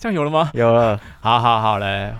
[0.00, 0.48] 这样有了吗？
[0.54, 2.14] 有了，好好好嘞。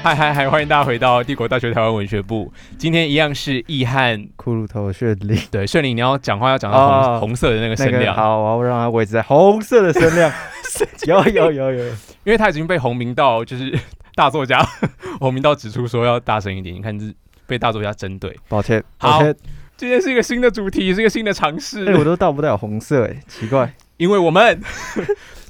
[0.00, 0.48] 嗨嗨嗨！
[0.48, 2.52] 欢迎大家回到帝国大学台湾文学部。
[2.78, 10.30] 今天一样是易汉骷髅头绚丽，对，炫灵，你要讲话要讲到红、哦红色的那个声量，好，我要让它维持在红色的声量。
[11.06, 11.84] 有有有有，
[12.24, 13.78] 因为他已经被红明道，就是
[14.14, 14.60] 大作家
[15.20, 16.74] 红明道指出说要大声一点。
[16.74, 17.14] 你看，这是
[17.46, 18.36] 被大作家针对。
[18.48, 19.36] 抱歉，好抱歉，
[19.76, 21.84] 今天是一个新的主题，是一个新的尝试。
[21.86, 24.60] 哎，我都到不了红色，哎，奇怪，因为我们，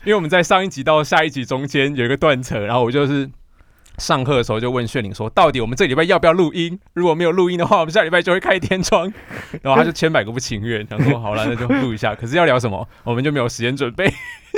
[0.04, 3.30] 因为我们在上一集到下一集中间有一个断层，然后我就是
[3.98, 6.78] 上课的时候就问炫灵说，到底我们这礼拜要不要录音？
[6.94, 9.12] 如果没有录音的话，我们下礼拜就会开天窗。
[9.62, 12.14] 然后他就千百个不情愿，想说好了，那就录一下。
[12.14, 14.12] 可是要聊什么，我们就没有时间准备，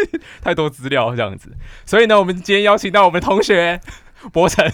[0.43, 1.53] 太多资料这样子。
[1.85, 3.81] 所以呢，我们今天邀请到我们同学
[4.33, 4.71] 博成，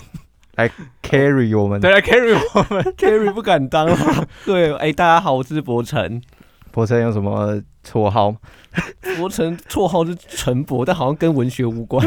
[0.56, 0.70] 来
[1.02, 2.82] carry 我们对，来 carry 我们。
[2.96, 4.26] Carry 不敢当啦。
[4.44, 6.20] 对，哎、大家好，我是博成。
[6.70, 8.34] 博成有什么绰号？
[9.18, 12.06] 博成绰号是陈博，但好像跟文学无关。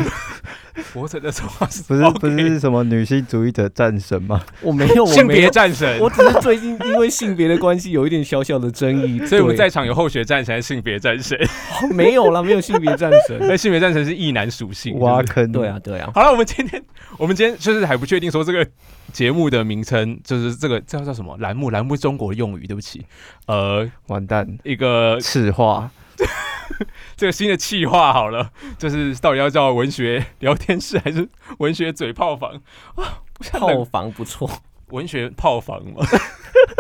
[0.94, 4.42] 博成的绰号是 不是不是什么女性主义者战神吗？
[4.62, 6.10] 我没有，我性别没有，战神我。
[6.10, 11.38] 只是最近因为性别的关系有一点小小的争议， 所以我们在场有后学战神、还是性别战神。
[11.92, 13.38] 没有啦，没有性别战神。
[13.48, 14.98] 那性别战神是异男属性。
[15.00, 16.84] 挖坑，对啊，，对啊，好了，我们今天
[17.20, 18.68] 我们今天就是还不确定说这个
[19.14, 21.70] 节目的名称，就是这个叫叫什么栏目？
[21.70, 23.06] 栏目中国用语，对不起。
[23.48, 25.65] 呃，完蛋，一个赤化，
[27.16, 31.28] 这个新的气划好了，就是到底要叫文学聊天室还是
[31.60, 32.52] 文学嘴炮房
[32.96, 33.22] 啊？
[33.52, 34.50] 炮房不错。
[34.90, 36.06] 文学炮房嘛，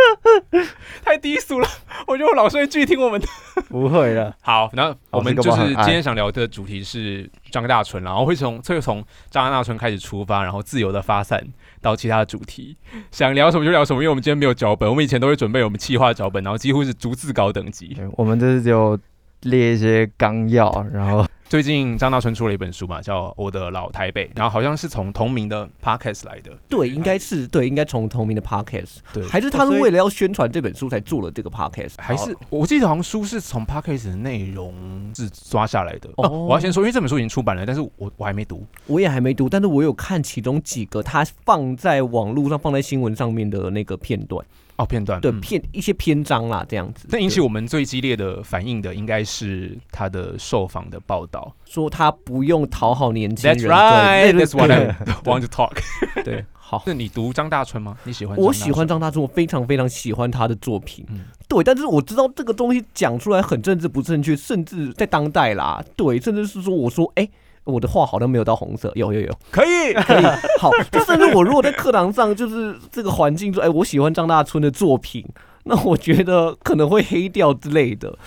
[1.03, 1.67] 太低俗了。
[2.05, 3.27] 我觉得我老师会拒听我们的。
[3.67, 11.43] 不会了，好，那我们就是今天想聊的主题是张大春，然后会从这个从张大春开始出发，然后自由的发散
[11.85, 12.75] 到其他的主题，
[13.11, 17.95] 想聊什么就聊什么，因为我们今天没有脚本，我们以前都会准备我们企划脚本，然后几乎是逐字稿等级。
[18.17, 18.97] 我们这是就
[19.41, 34.73] 列一些纲要，然后最近张大春出了一本书嘛，叫《我的老台北》，然后好像是从同名的 podcast 来的，对，应该是对，应该从同名的 podcast，对，还是他是为了要宣传这本书才做了这个 podcast，还是我记得好像书是从 podcast 的内容
[35.15, 36.09] 是抓下来的。
[36.17, 38.65] 哦，哦我要先说，因为这本书已经出版了，但是我我还没读。
[38.87, 44.43] 我也还没读，但是我有看其中几个他放在网络上、放在新闻上面的那个片段，
[44.77, 47.07] 哦，片段嗯对片一些篇章啦，这样子。
[47.09, 51.55] 但引起我们最激烈的反应的，应该是他的受访的报道。
[51.65, 55.77] 说他不用讨好年轻人 That's right, that's what 对 I want to talk。
[56.23, 56.83] 对，好。
[56.85, 57.97] 那你读张大春吗？
[58.03, 58.37] 你喜欢？
[58.37, 58.85] 我喜欢。
[58.87, 61.05] 张大春，我非常非常喜欢他的作品。
[61.09, 67.29] 嗯对，但是我知道这个东西讲出来很政治不正确，甚至在当代啦，对，甚至是说我说，哎、
[67.65, 69.93] 我的画好像没有到红色，有有有，可以。
[69.93, 70.23] 可以，
[70.59, 75.25] 好，就甚至我如果在课堂上就是这个环境说，哎、我喜欢张大春的作品，
[75.63, 78.17] 那我觉得可能会黑掉之类的。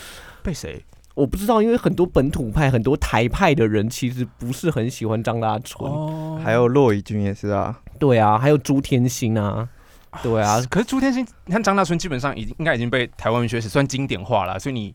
[0.43, 0.85] 被谁？
[1.15, 5.91] 我不知道，因为很多本土派、很多台派的人其实不是很喜欢张大春。
[5.91, 9.69] 哦还有骆以军也是啊，对啊，还有朱天心啊，
[10.23, 14.95] 对啊，可是朱天心，你看张大春基本上已经应该已经被台湾文学史算经典化了，所以你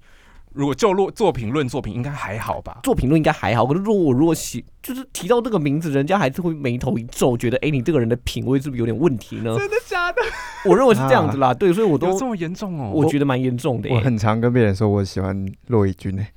[0.54, 2.80] 如果就论作品论作品，应该还好吧？
[2.84, 9.56] 作品论应该还好，可是如果我如果写，就是提到这个名字，人家还是会眉头一皱，觉得哎、诶你这个人的品味是不是有点问题呢？
[9.58, 10.22] 真的假的？
[10.66, 12.92] 我认为是这样子啦，对，所以我都有这么严重哦？
[12.94, 14.02] 我觉得蛮严重的、我耶。
[14.02, 16.28] 很常跟别人说我喜欢骆以军诶，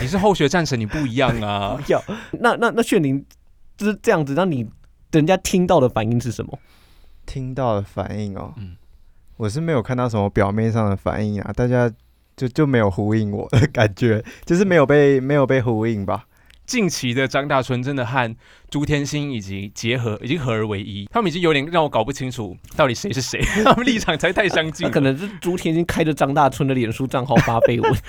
[0.00, 1.78] 你是后学战神，你不一样啊。
[1.88, 2.02] 要
[2.40, 3.24] 那那那炫灵
[3.76, 4.66] 就是这样子，那你
[5.12, 6.58] 人家听到的反应是什么？
[7.26, 8.76] 听到的反应哦，嗯
[9.36, 11.90] 我是没有看到什么表面上的反应啊，大家
[12.36, 16.24] 就就没有呼应我的感觉，就是没有被没有被呼应吧。
[16.66, 18.34] 近期的张大春真的和
[18.68, 27.94] 朱天心已经结合，已经合而为一，他们已经有点让我搞不清楚到底谁是谁， 他们立场才太相近可能是朱天心开着张大春的脸书账号发 绯闻。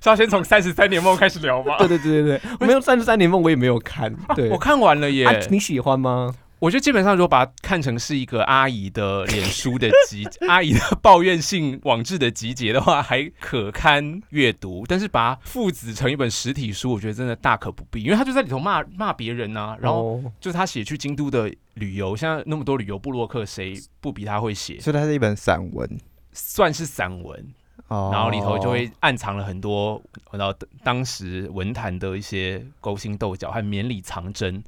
[0.00, 1.76] 是要先从三十三年梦开始聊吗？
[1.78, 4.14] 对对对对对，没有三十三年梦我也没有看。
[4.34, 5.24] 对，我看完了耶。
[5.24, 6.34] 啊，你喜欢吗？
[6.60, 14.84] 我觉得基本上，如果把它看成是一个阿姨的脸书的集， 阿姨的抱怨性网志的集结的话，还可堪阅读。
[14.88, 24.80] 但是把它父子成一本实体书，我觉得真的大可不必，因为他就在里头骂骂别人呐、然后哦就是他写去京都的旅游，现在那么多旅游部落客，谁不比他会写？
[24.80, 25.86] 所以它是一本散文
[26.32, 27.46] 算是散文，
[27.88, 34.64] 哦，然后里头就会暗藏了很多，然后当时文坛的一些勾心斗角和绵里藏针。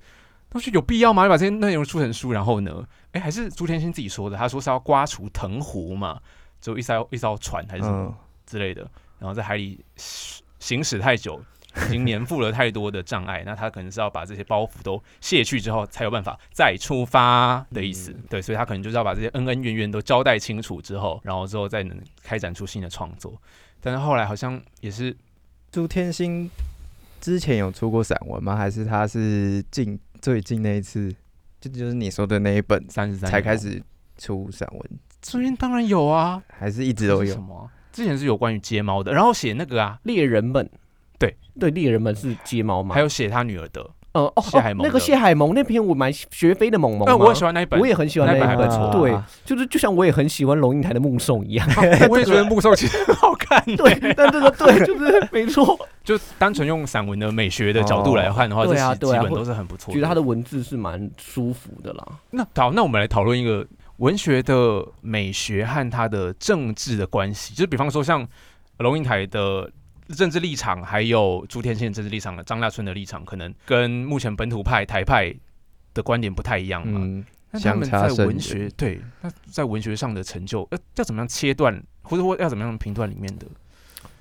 [0.57, 1.25] 都是有必要吗？
[1.25, 2.83] 你把这些内容出成书，然后呢？
[3.13, 6.19] 哎，还是朱天心自己说的，他说是要刮除藤壶嘛，
[6.61, 8.15] 就一艘一艘船还是什么嗯，
[8.47, 8.83] 之类的，
[9.19, 9.79] 然后在海里
[10.59, 11.39] 行驶太久，
[11.89, 18.17] 已经年复了太多的障碍， 那他可能是要把这些包袱都卸去之后，才有办法再出发的意思。
[18.31, 23.35] 对，所以他可能就是要把这些恩恩怨怨都交代清楚之后，然后之后再能开展出新的创作。
[23.83, 25.15] 但是后来好像也是
[25.71, 26.51] 朱天心
[27.21, 28.57] 之前有出过散文吗？
[28.57, 31.15] 还是他是近最近那一次，
[31.61, 33.83] 就就是你说的那一本三十三才开，始
[34.19, 34.83] 出散文，
[35.23, 37.35] 中间当然有啊，还是一直都有？
[37.35, 37.73] 什么啊？
[37.93, 40.69] 之前是有关于街猫的，然后写那个啊，猎人们，
[41.19, 42.95] 对对，猎人们是街猫吗？
[42.95, 49.15] 还有写他女儿的，呃哦谢海蒙的那个谢海蒙那篇我蛮学飞的萌萌我也喜欢那一本，我也很喜欢那那一本对，
[49.45, 51.69] 就是就像我也很喜欢龙应台的《目送》一样，
[52.09, 62.07] 我也觉得目送其实很好看， 对，但这个对，就是 没错，就单纯用散文的美学的角度来看的话，对啊基本都是很不错觉得他的文字是蛮舒服的啦。
[62.31, 63.67] 那好，那我们来讨论一个
[63.99, 68.27] 文学的美学和它的政治的关系，就是比方说像
[68.79, 69.71] 龙应台的
[70.15, 75.35] 政治立场，还有朱天宪政治立场，张大春的立场，可能跟目前本土派、台派
[75.95, 77.01] 的观点不太一样嘛。
[77.03, 83.47] 嗯，那他们在文学对，那在文学上的成就，呃，要怎么样切断，或者说要怎么样评断里面的，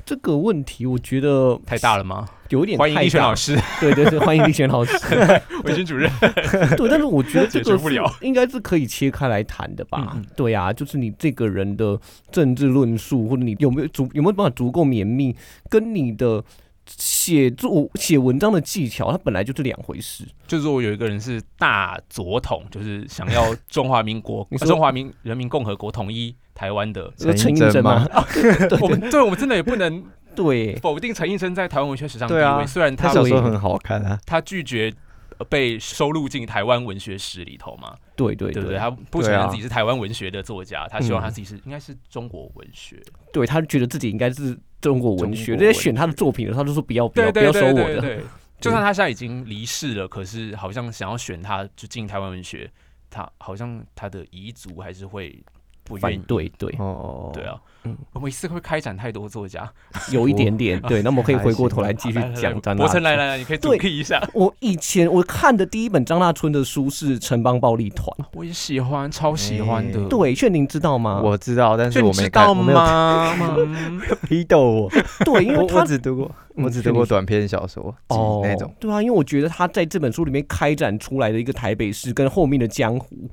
[0.06, 2.28] 这个问题我觉得太大了吗？
[2.50, 4.96] 有点欢迎立选老师，对对对，欢迎立选老师。
[5.66, 6.08] 维军主任。
[6.78, 10.16] 对，但是我觉得这个应该是可以切开来谈的吧？
[10.36, 12.00] 对啊，就是你这个人的
[12.32, 15.36] 政治论述，或者你有没有足有没有办法足够绵密，
[15.70, 16.44] 跟你的
[16.88, 20.24] 写作写文章的技巧，它本来就是两回事。
[20.48, 27.12] 就是说有一个人是大左统，就是想要中华民国、 中华民人民共和国统一台湾的。
[27.18, 28.08] 这个陈陈映真吗？
[28.82, 30.04] 我们对我们真的也不能
[30.36, 30.76] 对。
[30.78, 34.94] 否定陈应真在台湾文学史上地位，虽然他他小说很好看啊，他拒绝
[35.38, 38.78] 呃被收录进台湾文学史里头嘛，对对对不对？
[38.78, 41.24] 对，他不承认自己是台湾文学的作家，他希望嗯。
[41.24, 43.02] 他自己是应该是中国文学。
[43.34, 48.22] 对他觉得自己应该是中国文学，中国在选他的作品的时候，他就说不要不要不要收我的。
[48.62, 52.72] 就算他现在已经离世了，可是好像想要选他就进台湾文学，
[53.10, 55.44] 他好像他的遗族还是会
[55.86, 56.18] 不愿反意。
[56.28, 59.72] 对对，哦，对，啊，嗯我们一次会开展太多作家。
[60.12, 61.02] 有一点点对。
[61.02, 62.94] 那么可以回过头来还继续来来来讲张大春。
[62.94, 64.22] 成来来来，你可以主对 key 一下。
[64.34, 70.02] 我以前我看的第一本张大春的书是《城邦暴力团》，我也喜欢，超喜欢的。
[70.02, 71.22] 哎对，炫宁知道吗？
[71.24, 73.36] 我知道，但是就我没知道我没有吗？
[73.58, 74.90] 嗯批斗我，
[75.24, 83.30] 对，因为我他我只读过，嗯我只读过短篇小说集哦那种，对啊，因为我觉得他在这本书里面开展出来的一个台北市跟后面的江湖，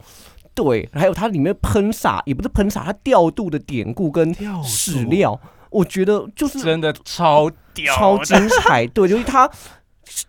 [0.55, 4.35] 对，还有它里面喷洒也不是喷洒，它调度的典故跟
[4.65, 5.39] 史料，
[5.71, 7.51] 我觉得就是真的超
[7.97, 8.87] 超精彩。
[8.89, 9.51] 对，就是他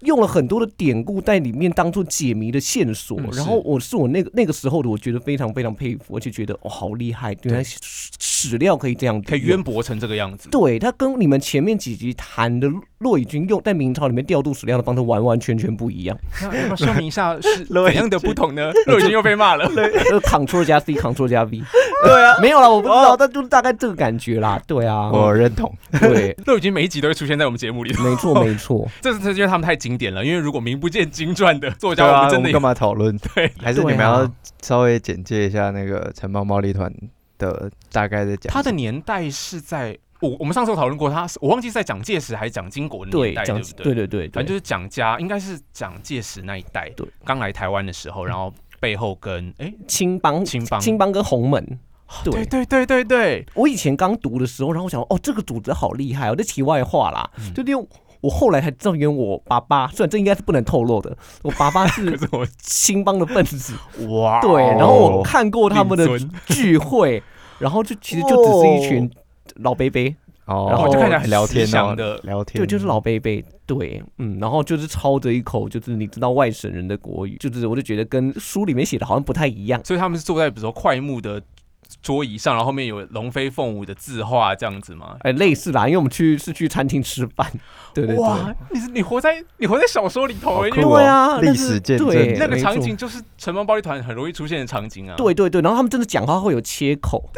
[0.02, 7.80] 用了很多的典故在里面当做解谜的线索，嗯然后我是我那个那个时候的，我觉得非常非常佩服，而且觉得哦好厉害，原来史
[8.20, 10.50] 史料可以这样可以渊博成这个样子。
[10.50, 16.18] 对他跟你们前面几集谈的骆以军用在明朝里面调度史料的方式完完全全不一样。
[16.42, 18.72] 那说明一下是 陆怎样的不同呢？
[18.88, 19.68] 骆已军又被骂了。
[19.68, 21.62] 就是 Ctrl 加 C，Ctrl 加 V。
[22.04, 24.62] 对啊，没有了，我不知道，但就是大概这个感觉啦。
[24.68, 28.86] 对啊，我认同，对，陆已军每一集都会出现在我们节目里，没错没错。
[29.02, 30.24] 这是这是因为他们太经典了。
[30.24, 33.18] 因为如果名不见经传的作对家，我啊，们真的干嘛讨论？
[33.33, 34.30] 对还是你们要
[34.62, 36.94] 稍微简介一下那个城邦暴力团
[37.38, 43.83] 的大概的讲他的年代是在我我们上次有讨论过，他是我忘记是在蒋介石还是蒋经国年，代，讲对不对？
[43.83, 51.79] 对对对对，反正就是蒋家，应该是蒋介石那一代，对，刚来台湾的时候，然后背后跟哎青帮、青帮，青帮跟洪门。
[52.24, 56.36] 对对，对对对对，我以前刚读的时候，然后我想，哦，这个组织好厉害哦。
[56.36, 57.88] 这题外话啦，嗯就因为
[58.24, 62.18] 我后来才知道，原来我爸爸，虽然这应该是不能透露的，我爸爸是
[62.58, 63.74] 青帮的分子。
[64.08, 66.08] 哇对，然后我看过他们的
[66.48, 67.22] 聚会，
[67.60, 69.12] 然后就其实就只是一群
[69.58, 70.15] 老贝贝，
[70.46, 79.84] 哦，然后就看起来很聊天的聊天，对，就是老贝贝，对，嗯，然后就是操着一口就是你知道外省人的国语，就是我就觉得跟书里面写的好像不太一样。
[79.84, 81.42] 所以他们是坐在比如说快木的
[82.01, 85.15] 桌椅上，然后后面有龙飞凤舞的字画这样子吗？
[85.21, 87.50] 哎，类似啦，因为我们去是去餐厅吃饭，
[87.93, 92.07] 对对对，哇，你是你活在你活在小说里头，对啊，历但是史见证。
[92.07, 95.15] 对那个场景就是城邦暴力团很容易出现的场景啊。
[95.17, 97.29] 对对对， 然后他们真的讲话会有切口，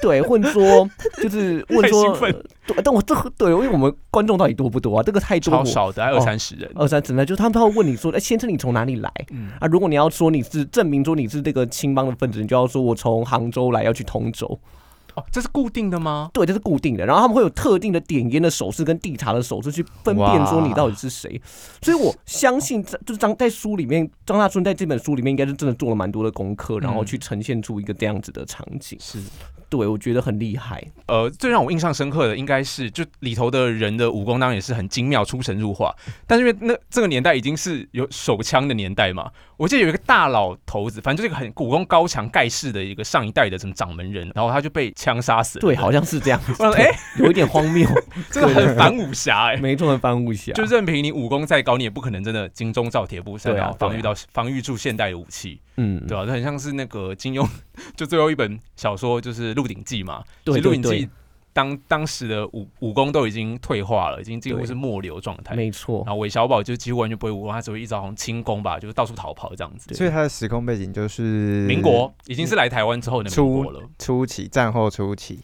[0.00, 0.88] 对，混说
[1.22, 2.16] 就是问太说
[2.66, 5.02] 对，但我这个对，因为我们观众到底多不多啊？
[5.02, 6.70] 这个太多我，超少的，二三十人。
[6.74, 9.10] 二三十人就他们他会问你说，哎，先生你从哪里来？
[9.30, 14.58] 嗯，啊，如果你要说你是证明说你是这个青帮的分子，你就要说我从杭州来，要去通州。
[15.14, 16.30] 哦，这是固定的吗？
[16.32, 17.04] 对，这是固定的。
[17.04, 21.40] 然后他们会有特定的点烟的手势跟递茶的手势去分辨说你到底是谁。
[21.82, 28.98] 所以我相信，就是张在书里面，张大春在这本书里面应该是真的做了蛮多的功课，然后去呈现出一个这样子的场景。
[29.00, 29.18] 是。
[29.68, 30.86] 对，我觉得很厉害。
[31.06, 35.94] 呃，最让我印象深刻的应该是，就里头的人的武功当然也是很精妙、出神入化。
[36.26, 39.30] 但是因为那这个年代已经是有手枪的年代嘛，
[39.62, 45.60] 我记得有一个大老头子，反正就是一个很武功高强、盖世的一个上一代的什么掌门人，然后他就被枪杀死了。
[45.60, 46.40] 对，好像是这样。
[46.48, 47.88] 我说，哎，有一点荒谬，
[48.28, 50.52] 真 的很反武侠哎，没错，很反武侠。
[50.54, 55.60] 就任凭你武功再高，你也不可能真的金钟罩铁布衫，然后防御到防御住现代的武器。
[55.76, 56.26] 嗯，对吧？
[56.26, 57.48] 这很像是那个金庸，
[57.94, 60.24] 就最后一本小说就是《鹿鼎记》嘛。
[60.42, 61.06] 对鹿鼎记》
[61.52, 65.54] 当当时的武武功都已经退化了，已经几乎是末流状态。
[65.54, 66.02] 没错。
[66.06, 69.94] 然后韦小宝就几乎完全不会武功，他只会一招轻功吧，就是到处逃跑这样子。
[69.94, 73.80] 所以他的时空背景就是民国，已经是来台湾之后的民国了。
[73.98, 75.40] 初期，战后初期。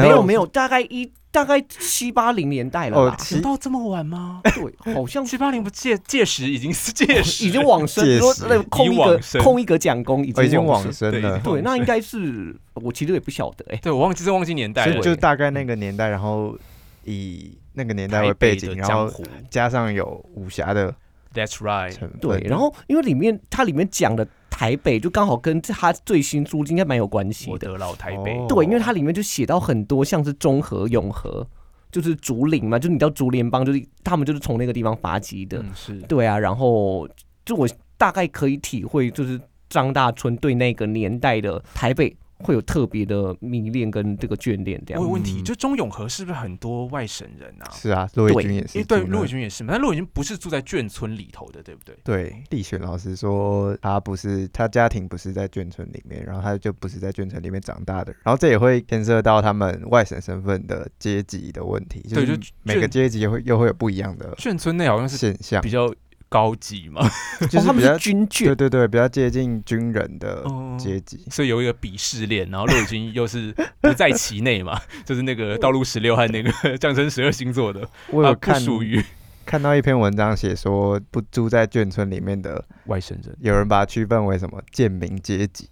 [0.00, 1.12] 没有没有，大概一。
[1.30, 3.16] 大概七八零年代了吧？
[3.30, 4.40] 有到这么晚吗？
[4.44, 8.04] 对，好像七八零不届届时已经是届时，已经往生，
[8.48, 11.38] 那空一个空一个讲功已经往生了。
[11.40, 13.76] 对，那应该是我其实也不晓得哎。
[13.82, 16.56] 对我忘记是忘记年代了，就大概那个年代，然后
[17.04, 19.12] 以那个年代为背景，然后
[19.50, 20.94] 加上有武侠的
[21.34, 21.94] ，That's right。
[22.20, 24.26] 对，然后因为里面它里面讲的。
[24.56, 27.76] 台北就刚好跟他最新租应该蛮有关系的。
[27.76, 31.46] 老台北，对，因为它里面就写到很多像是中和、永和，
[31.92, 35.62] 就是竹林嘛，就是你知道竹联邦，就是他们就是从那个地方发迹的。
[35.74, 37.06] 是，对啊，然后
[37.44, 42.16] 就我大概可以体会，就是张大春对那个年代的台北。
[42.38, 45.00] 会有特别的迷恋跟这个眷恋，这样。
[45.00, 47.70] 我有问题，就钟永和是不是很多外省人啊？
[47.72, 48.84] 是啊，陆伟君也是。
[48.84, 49.72] 对，陆伟君也是嘛。
[49.72, 51.96] 但陆伟君不是住在眷村里头的，对不对？
[52.04, 58.14] 对，立选老师说他不是，他家庭不是在眷村里面，然后他就不是在眷村里面长大的。
[58.22, 62.00] 然后这也会牵涉到他们外省身份的阶级的问题。
[62.12, 64.34] 对，就每个阶级会又会有不一样的。
[64.36, 65.92] 眷村内好像是现象比较。
[66.28, 67.08] 高级嘛，
[67.48, 70.44] 就是他们是军眷，对对对，比较接近军人的
[70.78, 79.02] 阶级，所以有一个鄙视链，然后陆军又是不在其内嘛， 就是那个道路十六和那个 降生十二星座的，我有看属于
[79.44, 85.68] 看到一篇文章写说，不住在眷村里面的外省人，有人把它区分为什么贱民阶级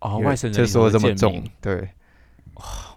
[0.00, 1.88] 哦，外省人就说这么重，对。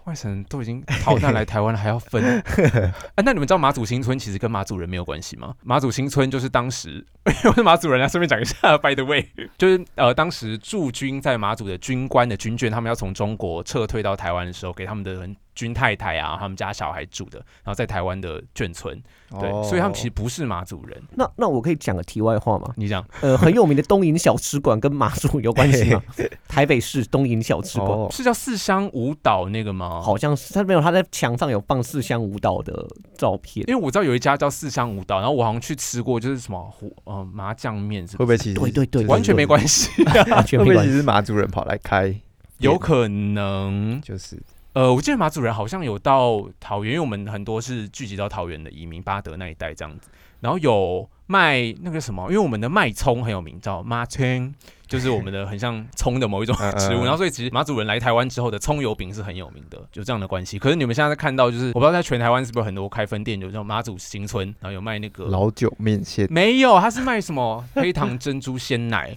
[0.08, 2.24] 外省都已经逃难来台湾了，还要分？
[2.24, 2.92] 哎，
[3.24, 5.54] 那你们知道马祖新村其实跟马祖人没有关系吗？
[5.62, 7.04] 马祖新村就是当时
[7.44, 15.36] 我是马祖人啊，顺便讲一下，by the way， 就是呃，当时驻军在马祖的军官的军眷，他们要从中国撤退到台湾的时候，给他们的人。
[15.58, 18.96] 军太太啊，他们家小孩住的，然后在台湾的眷村，
[19.40, 21.02] 对，所以他们其实不是马祖人。
[21.16, 22.72] 那那我可以讲个题外话吗？
[22.76, 26.00] 你讲，呃，很有名的东营小吃馆跟马祖有关系吗？
[26.46, 29.97] 台北市东营小吃馆是叫四香五岛那个吗？
[30.00, 32.86] 好像是，他没有，他在墙上有放四香舞蹈的
[33.16, 33.64] 照片。
[33.68, 39.90] 因为我知道有一家叫四香舞蹈，然后我好像去吃过，就是什么胡呃麻酱面，会不会其实对对对，完全没关系，
[40.30, 42.14] 完全没关系， 是马主人跑来开，
[42.58, 44.00] 有可能。
[44.02, 44.40] 就是。
[44.74, 50.08] 呃，我记得马主人好像有到桃园，因为我们很多是聚集到桃园的移民，巴德那一带这样子，
[50.40, 54.52] 然后有卖那个什么，因为我们的麦葱很有名，叫马葱。
[54.88, 60.58] 就是我们的很像葱的某一种植物，然后所以其实马祖人来台湾之后的葱油饼是很有名的，就这样的关系。
[60.58, 67.62] 可是你们现在看到，就是我不知道在全台湾是不是很多开分店，有叫马祖新村，然后有卖那个老酒面线，没有，他是卖什么？
[67.76, 69.14] 黑糖珍珠鲜奶，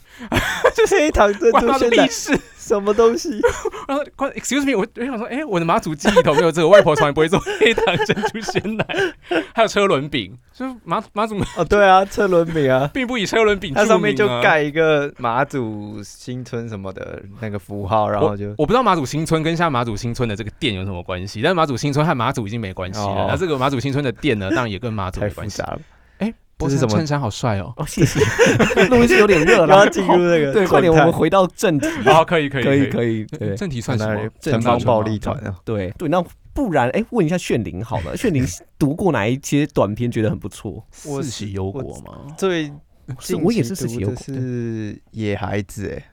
[0.76, 2.06] 就是黑糖珍珠鲜奶。
[2.10, 3.40] 是什么东西？
[3.88, 6.52] 然后，excuse me，我我想说，哎，我的马祖记忆里头没有？
[6.52, 8.86] 这个，外婆从来不会做黑糖珍珠鲜奶，
[9.56, 16.00] 还有车轮饼，就是马马祖哦，对啊，车轮饼啊，并不以车轮饼，它上面就盖一个马祖。
[16.04, 23.28] 新村什么的那个符号，然后就我不知道马祖新村跟像马祖新村的这个店有什么关系，但是马祖新村和马祖已经没关系了。
[23.30, 25.80] 那这个马祖新村的店呢，当然也跟马祖没关系了。
[26.20, 27.20] 哎，这是什么衬衫？
[27.20, 27.74] 好帅哦！
[27.78, 28.20] 哦，谢谢。
[28.90, 31.88] 录音室有点热，然后 进入那个对，快点，我们回到正题。
[32.06, 33.26] 好，可以，可以，可以，可以。
[33.26, 34.30] 对，正题算什么？
[34.40, 35.56] 城邦暴力团啊？
[35.64, 38.46] 对对，那不然哎，问一下炫灵好了， 炫灵
[38.78, 40.86] 读过哪一些短篇觉得很不错？
[40.92, 42.28] 四喜忧国吗？
[42.38, 42.72] 最
[43.20, 46.04] 是我也是四喜忧国，是野孩子哎。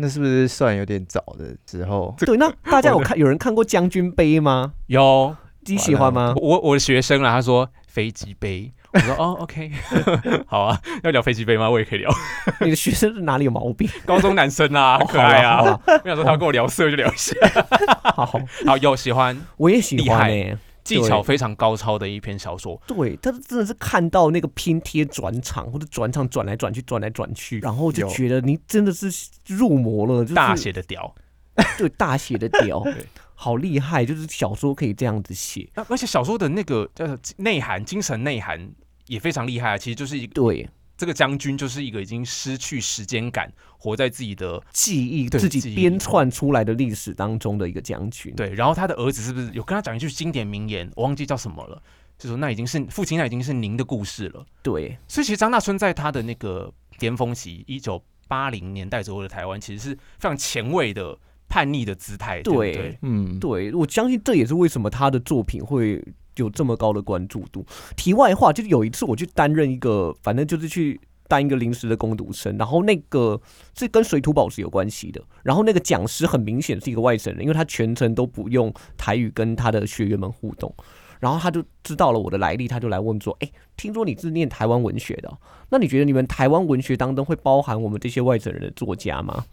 [0.00, 2.14] 那是不是算有点早的时候？
[2.18, 4.74] 对，那大家有看有人看过将军杯吗？
[4.86, 6.34] 有，你喜欢吗？
[6.36, 9.70] 我我的学生啦，他说飞机杯，我说哦，OK，
[10.46, 11.70] 好啊，要聊飞机杯吗？
[11.70, 12.10] 我也可以聊。
[12.60, 13.88] 你的学生是哪里有毛病？
[14.04, 15.62] 高中男生啊，可爱啊。
[15.86, 17.34] 我想说他跟我聊色就聊一下。
[18.14, 18.26] 好
[18.66, 20.56] 好有喜欢，我也喜欢诶。
[20.84, 29.10] 技巧非常高超的一篇小说，对他真的是看到那个拼贴转场或者转场转来转去转来转去，然后就觉得你真的是
[29.48, 31.14] 入魔了，大写的屌，
[31.76, 32.82] 对大写的屌，
[33.34, 38.70] 好厉害，就是小说可以这样子写，而且小说的那个呃内涵、精神内涵
[39.08, 39.76] 也非常厉害啊。
[39.76, 48.32] 其实就是一个对这个将军就是一个已经失去时间感，活在自己的记忆、自己编串出来的历史当中的一个将军。
[48.36, 50.90] 对，然后他的儿子是不是有跟他讲一句经典名言？
[50.94, 51.82] 我忘记叫什么了，
[52.18, 54.46] 就说那已经是父亲，那已经是您的故事了。
[54.62, 61.18] 对，所以其实张大春在他的那个巅峰期，一九八零年代左右的台湾，其实是非常前卫的。
[61.50, 65.98] 叛逆的姿态，对，嗯，对我相信这也是为什么他的作品会
[66.42, 67.64] 有这么高的关注度。
[67.96, 73.40] 题外话，就是有一次我去担任一个，反正就是去当一个临时的攻读生，然后那个
[73.76, 80.74] 是跟水土保持有关系的，然后那个讲师很明显是一个外省人，因为他全程都不用台语跟他的学员们互动，
[81.20, 89.44] 然后他就知道了我的来历，他就来问说：“哎，听说你是念台湾文学的，那你觉得你们台湾文学当中会包含我们这些外省人的作家吗？”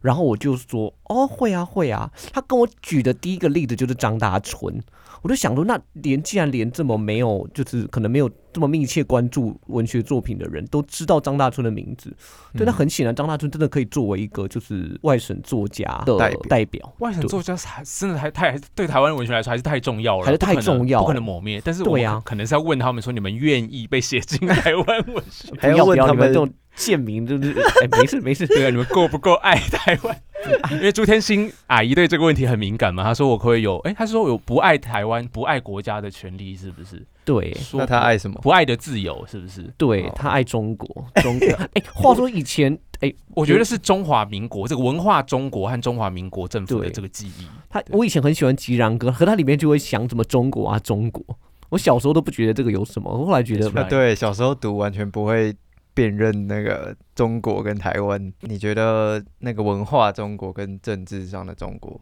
[0.00, 2.10] 然后我就说，哦，会啊，会啊。
[2.32, 4.80] 他跟我举的第一个例子就是张大春，
[5.22, 12.14] 我就想说，那连既然连这么没有，就是可能没有这么密切关注文学作品的人都知道张大春的名字，
[12.54, 16.92] 对，那很显然张大春真的可以作为一个就是外省作家的代表。
[16.98, 21.60] 外省作家还真的还太对台湾文学来说还是太重要了，还是太重要，不可能抹灭。
[21.64, 25.52] 但是对呀，可能是要问他们说，你们愿意被写进台湾 文学？
[25.58, 26.50] 还要问他们这种。
[26.80, 30.16] 贱民就是哎，没事 没事，对啊，你们够不够爱台湾？
[30.72, 37.06] 因为朱天心阿姨对这个问题很敏感嘛，她说我可以有，哎，她说有不爱台湾、不爱国家的权利，是不是？
[37.26, 38.40] 对，那她爱什么？
[38.40, 39.62] 不爱的自由，是不是？
[39.76, 41.48] 对，她爱中国，中国。
[41.74, 47.46] 哎，话说以前，哎，我觉得是中华民国这个文化，中国和中华民国政府的这个记忆。
[47.68, 51.22] 他，我以前很喜欢吉然歌，和他里面就会想怎么中国啊，中国。
[51.68, 55.54] 我小时候都不觉得这个有什么，我后来觉得，对，小时候读完全不会。
[55.94, 62.00] 辨认那个中国跟台湾，你觉得那个文化中国跟政治上的中国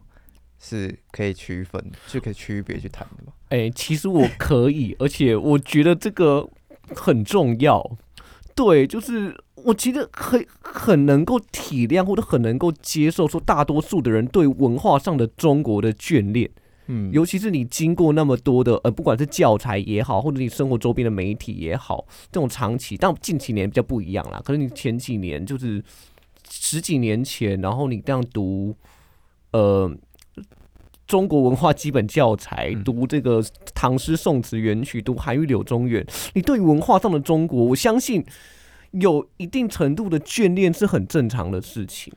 [0.59, 3.33] 是可以区分、是可以区别去谈的吗？
[3.49, 6.47] 哎，其实我可以，而且我觉得这个
[6.95, 7.97] 很重要。
[8.55, 16.49] 对，就是我其实很很能够体谅，或者很能够接受，说大多数的人对文化上的中国的眷恋。
[16.91, 24.41] 嗯，尤其是你经过那么多的呃，不管是教材也好，或者你生活周边的媒体也好，这种长期，但近几年比较不一样啦。
[24.43, 25.83] 可能你前几年就是
[26.49, 28.75] 十几年前，然后你这样读
[29.51, 29.91] 呃
[31.05, 33.43] 中国文化基本教材，读这个
[33.75, 38.25] 唐诗宋词元曲，读韩愈柳宗元，你对于文化上的中国，我相信
[38.91, 42.11] 有一定程度的眷恋是很正常的事情。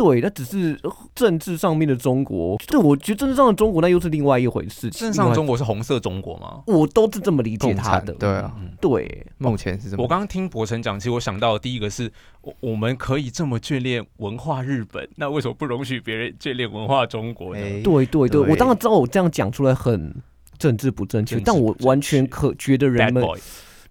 [0.00, 0.80] 对，那只是
[1.14, 2.56] 政治上面的中国。
[2.66, 4.88] 对，我觉得政治上的中国那又是另外一回事。
[4.88, 6.62] 政治上的中国是红色中国吗？
[6.66, 8.14] 我都是这么理解他的。
[8.14, 10.02] 对啊，对，目前是这么。
[10.02, 12.10] 我刚刚听博成讲，其实我想到的第一个是，
[12.40, 17.60] 我我们可以这么眷恋文化日本，那为什么不容许别人眷恋文化中国呢？
[17.82, 20.14] 对对对，我当然知道我这样讲出来很
[20.56, 23.22] 政治不正确，但我完全可觉得人们。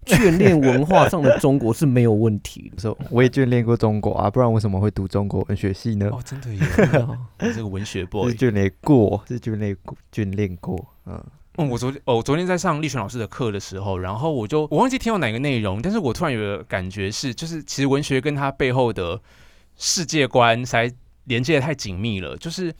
[0.06, 2.78] 眷恋文化上的中国是没有问题的。
[2.80, 6.08] 说我也眷恋过中国啊，不然为什么会读中国文学系呢？
[6.10, 6.60] 哦，真的耶！
[7.54, 10.84] 这个文学 boy 眷恋过，是眷恋过，眷恋过。
[11.06, 11.22] 嗯
[11.56, 19.20] 嗯，我昨天哦，昨天在上立群老师的课的时候，然后我就我忘记听到哪个内容，但是我突然有个感觉是，就是其实文学跟它背后的
[19.76, 20.90] 世界观才
[21.24, 22.36] 连接的太紧密了。
[22.36, 22.74] 就是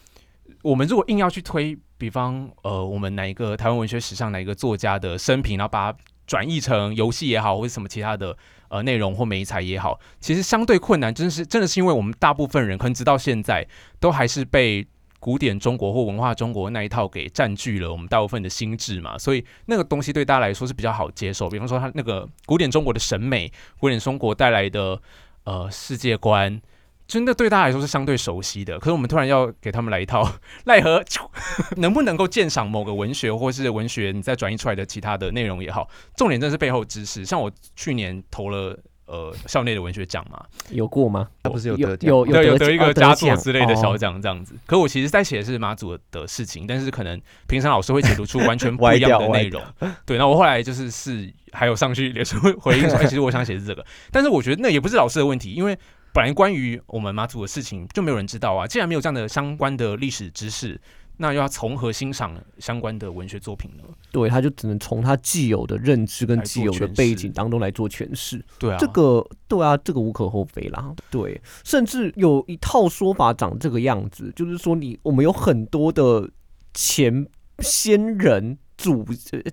[0.62, 5.98] 我们如果硬要去推，比方呃，我们哪一个台湾文学史上哪一个作家的生平，然后把它。
[6.30, 8.36] 转译成游戏也好，或者什么其他的
[8.68, 13.66] 呃内容或美材也好，其实相对困难，真的是真的是因为我们大部分人可能直到现在
[13.98, 14.86] 都还是被
[15.18, 21.50] 古典中国或文化中国那一套给占据了我们大部分的心智嘛，所以那个东西对大家来说是比较好接受。
[21.50, 25.02] 比方说，他那个古典中国的审美，古典中国带来的
[25.42, 26.62] 呃世界观。
[27.10, 30.32] 真的对大家来说是相对熟悉的，可是我们突然要给他们来一套
[30.64, 31.02] 奈何，
[31.78, 37.24] 能不能够鉴赏某个文学或是文学你再转译出来的其他的内容也好，重点真的是背后知识。
[37.24, 41.28] 像我去年投了呃校内的文学奖嘛，有过吗？
[41.42, 44.54] 他不是有得有有得一个佳作之类的小奖这样子。
[44.64, 49.60] 可我其实在写的是马祖的事情，但是可能平常老师会解读出完全不一样的 内容。
[50.06, 55.76] 对，那我后来就是是还有上去也是会回应说，其实我想写是这个，但是我觉得那也不是老师的问题，因为。
[56.12, 60.80] 本来关于我们妈祖的事情就没有人知道啊，既然没有这样的相关的历史知识，
[61.18, 63.84] 那又要从何欣赏相关的文学作品呢？
[64.10, 68.44] 对，他就只能从他既有的认知跟既有的背景当中来做诠释。
[68.58, 70.94] 对啊，这个对啊，这个无可厚非啦。
[71.10, 76.28] 对，甚至有一套说法长这个样子，就是说你我们有很多的
[76.74, 77.26] 前
[77.60, 78.58] 先人。
[78.80, 79.04] 祖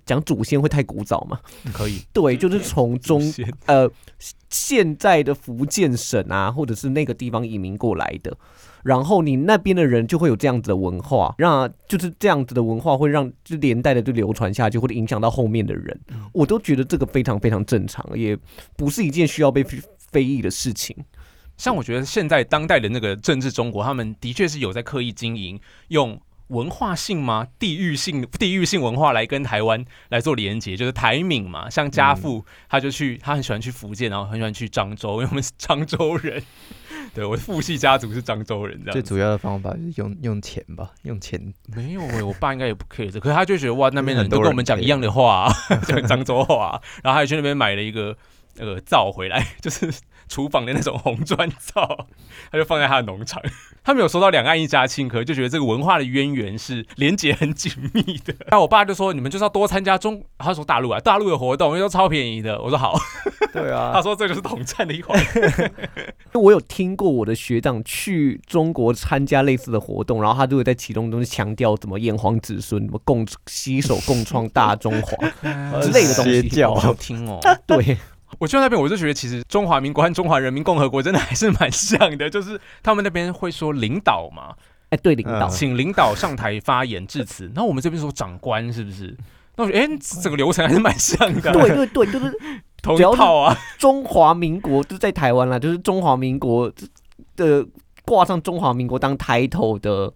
[0.05, 1.37] 讲祖先会太古早吗？
[1.73, 3.21] 可以，对，就是从中
[3.65, 3.89] 呃
[4.49, 8.35] 现在的福建省啊，或者是那个地方移民过来的，
[8.83, 15.99] 然后你那边的人就会有这样子的文化，让就是这样子的文化会让就连带的就流传下去，或者影响到后面的人，
[16.31, 18.37] 我都觉得这个非常非常正常，也
[18.77, 19.61] 不是一件需要被
[19.97, 20.95] 非议的事情。
[21.57, 25.59] 像我觉得现在当代的那个政治中国，他们的确是有在刻意经营
[25.89, 26.17] 用。
[26.47, 27.47] 文化性吗？
[27.59, 31.69] 地域性、地域性文化来跟台湾来做连接，就是台闽嘛。
[31.69, 36.41] 像家父，他就去，他很喜欢去福建，然后很喜欢去漳州， 因为我们是漳州人。
[37.13, 38.93] 对，我的父系家族是漳州人，这样。
[38.93, 41.53] 最主要的方法就是用用钱吧，用钱。
[41.75, 45.51] 没有我爸应该也不可以这，可是他就觉得哇，那边人都跟我们讲一样的话，
[45.87, 48.15] 讲漳州话，然后他就去那边买了一个
[48.55, 49.91] 那个灶回来， 就是。
[50.27, 52.07] 厨房的那种红砖灶，
[52.51, 53.41] 他就放在他的农场。
[53.83, 58.35] 他没有收到两岸一家亲，可就觉得这个文化的渊源是 连结很紧密的。
[58.49, 62.99] 那我爸就说：“你们就是要多参加中，他说大陆啊，大陆的活动，因为都超便宜的。”我说：“好。”
[63.53, 65.17] 对啊，他说这就是统战的一环。
[66.33, 75.29] 我有听过我的学长去中国参加类似的活动，然后他就会在其中中强调怎么炎黄子孙，怎么共携手共创大中华
[75.81, 77.39] 之类的东西，好听哦。
[77.65, 77.97] 对。
[78.39, 84.55] 我去那边，我就觉得其实中华民国和中华人民共和国真的还是蛮像的，就是他们那边会说领导嘛，
[84.89, 87.51] 哎，对，领导，请领导上台发言致辞。
[87.55, 89.15] 那我们这边说长官，是不是？
[89.55, 91.51] 那我觉得，哎，整个流程还是蛮像的。
[91.51, 92.37] 对对对，就是
[92.81, 93.57] 同一套啊。
[93.79, 96.71] 中华民国就在台湾啦，就是中华民国
[97.35, 97.65] 的
[98.05, 100.13] 挂上中华民国当抬头的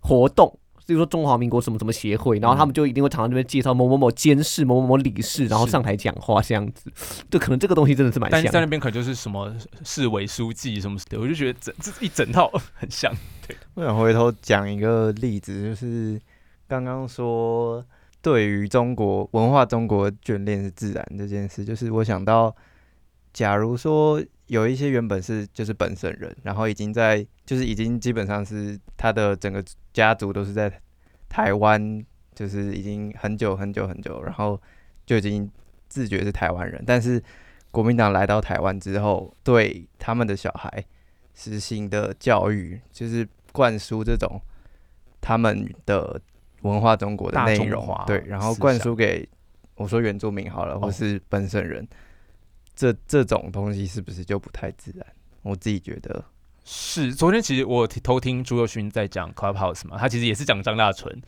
[0.00, 0.58] 活动。
[0.88, 6.90] 比如说中华民国什么什么协会，然后他们就一定会常常那边介绍某某某监事、某某某理事，然后上台讲话这样子。
[7.30, 13.12] 就可能这个东西真的是蛮像，在那边可能就是什么市委书记什么的，我就觉得整这一整套很像。
[13.46, 16.18] 对，我想回头讲一个例子，就是
[16.66, 17.84] 刚刚说
[18.22, 22.56] 对于中国文化、中国眷恋是自然这件事，就是我想到，
[23.34, 29.64] 假如说有一些原本是就是本省人，然后已经在就是已经基本上是他的整个。
[29.94, 30.72] 家族都是在
[31.28, 34.60] 台湾，就是已经很久很久很久，然后
[35.04, 35.50] 就已经
[35.88, 36.80] 自觉是台湾人。
[36.86, 37.20] 但是
[37.72, 40.84] 国民党来到台湾之后，对他们的小孩
[41.34, 44.40] 实行的教育，就是灌输这种
[45.20, 46.20] 他们的
[46.62, 49.28] 文化中国的内容，对，然后灌输给
[49.74, 51.84] 我说原住民好了，或是本省人，
[52.76, 55.04] 这这种东西是不是就不太自然？
[55.42, 56.24] 我自己觉得。
[56.70, 61.22] 是，昨天其实我偷听朱佑勋在讲 Clubhouse 嘛，他其实也是讲张大春，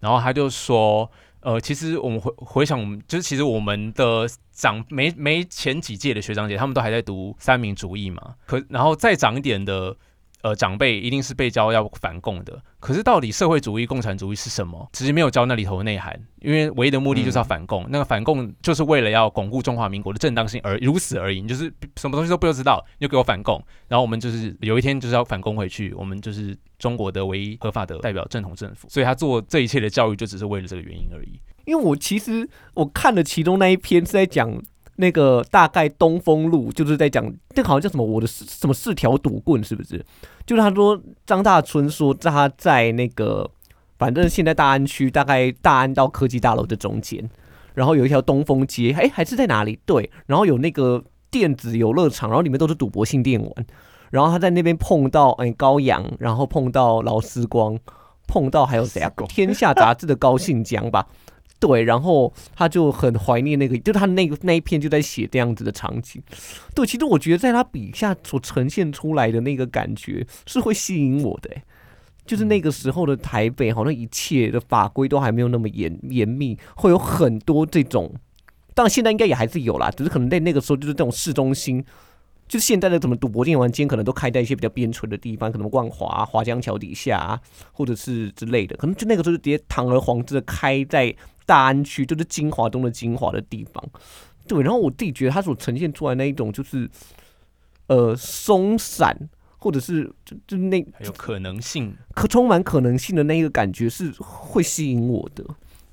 [0.00, 1.08] 然后他就说，
[1.42, 9.96] 呃，其实我们回回想，我们就是其实我们的长没没前几届的学长姐，他们都还在读三民主义嘛，可然后再长一点的。
[10.42, 14.88] 呃，长辈一定是被教要反共的，可是到底社会主义、共产主义是什么？
[14.92, 17.86] 其实没有教那里头的内涵，因为唯一的目的就是要反共。
[17.90, 31.38] 那个反共就是为了要巩固中华民国的正当性而如此而已，就是什么东西都不知道，你就给我反共，然后我们就是有一天就是要反攻回去，我们就是中国的唯一合法的代表正统政府，所以他做这一切的教育就只是为了这个原因而已。
[31.66, 34.62] 因为我其实我看了其中那一篇是在讲。
[35.00, 38.04] 那个大概东风路就是在讲，这好像叫什么？
[38.04, 40.04] 我的什么四条赌棍是不是？
[40.46, 43.50] 就是他说张大春说他在那个，
[43.98, 47.28] 反正现在大安区大概大安到科技大楼的中间，
[47.74, 49.80] 然后有一条东风街，哎，还是在哪里？
[49.86, 53.52] 对，然后有那个电子游乐场，然后里面都是赌博性电玩，
[54.10, 57.78] 然后他在那边碰到哎高阳，然后碰到劳思光，
[58.26, 59.10] 碰到还有谁啊？
[59.28, 61.06] 天下杂志的高信江吧。
[61.60, 66.20] 对，然后他就很怀念那个，就他那个那一篇就在写这样子的场景。
[66.74, 71.50] 对，其实我觉得在他笔下所呈现出来的那个感觉是会吸引我的，
[72.24, 78.10] 就是那个时候的台北，好像一切的法规都还没有那么严严密，会有很多这种，
[78.74, 81.84] 当然现在应该也还是有啦，只是可能在那个时候就是这种市中心。
[82.50, 91.14] 就是现在的怎么赌博电玩间可能都开在一些比较边陲的地方，可能万华、华江桥底下，或者是之类的，可能就那个时候就直接堂而皇之的开在
[91.46, 93.80] 大安区，就是金华东的金华的地方。
[94.48, 96.90] 对，然后我自己觉得它所呈现出来那一种就是，
[97.86, 99.16] 呃，松散，
[99.58, 105.44] 或者是就就那有可能性，可充满可能性的那一个感觉是会吸引我的。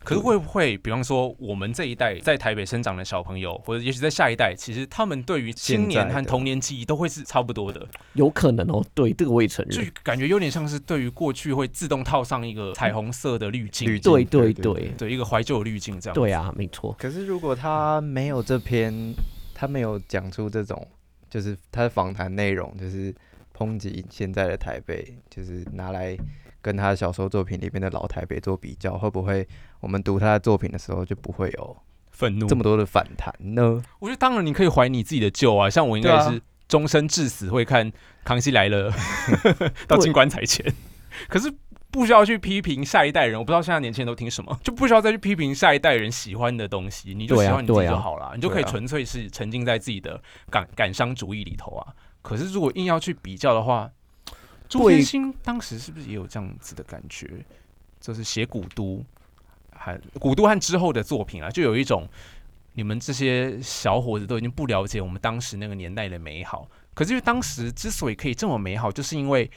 [0.08, 7.86] 可是会不会，比方说我们这一代在台北生长的小朋友，或者也许在下一代，其实他们对于青年和童年记忆都会是差不多的？
[8.14, 9.86] 有可能哦，对，这个我也承认。
[9.86, 16.16] 就感觉有点像是对于过去会自动套上一个彩虹色的滤镜，对对对，对一个怀旧滤镜这样。
[16.16, 16.96] 对啊，没错。
[16.98, 19.14] 可是如果他没有这篇，
[19.54, 20.88] 他没有讲出这种，
[21.30, 23.14] 就是他的访谈内容，就是
[23.54, 26.18] 抨击现在的台北，就是拿来。
[26.60, 29.48] 跟他小时候作品里面的老台北做比较，会不会
[29.80, 31.78] 我们读他的作品的时候就不会有
[32.12, 33.82] 愤怒这么多的反弹呢？
[34.00, 37.92] 我觉得当然你可以怀你自己的旧啊，像我应该是终身至死会看
[38.24, 38.92] 《康熙来了》
[39.88, 40.74] 到进棺材前，
[41.28, 41.54] 可是
[41.92, 43.40] 不需要去批评下一代人。
[43.40, 51.94] 我不知道现在年轻人都听什么，就不需要再去批评下一代人喜欢的东西，你就喜欢你自己就好了，你就可以纯粹是沉浸在自己的感感伤主义里头啊。
[52.22, 53.90] 可是如果硬要去比较的话，
[54.68, 57.46] 朱天心当时是不是也有这样子的感觉？
[58.00, 59.04] 就是写古都，
[59.88, 62.08] 和古都和之后的作品啊，就有一种。
[62.74, 69.50] 你们这些小伙子都已经不了解我们当时那个年代的美好，可是因为当时之所以可以这么美好，就是因为，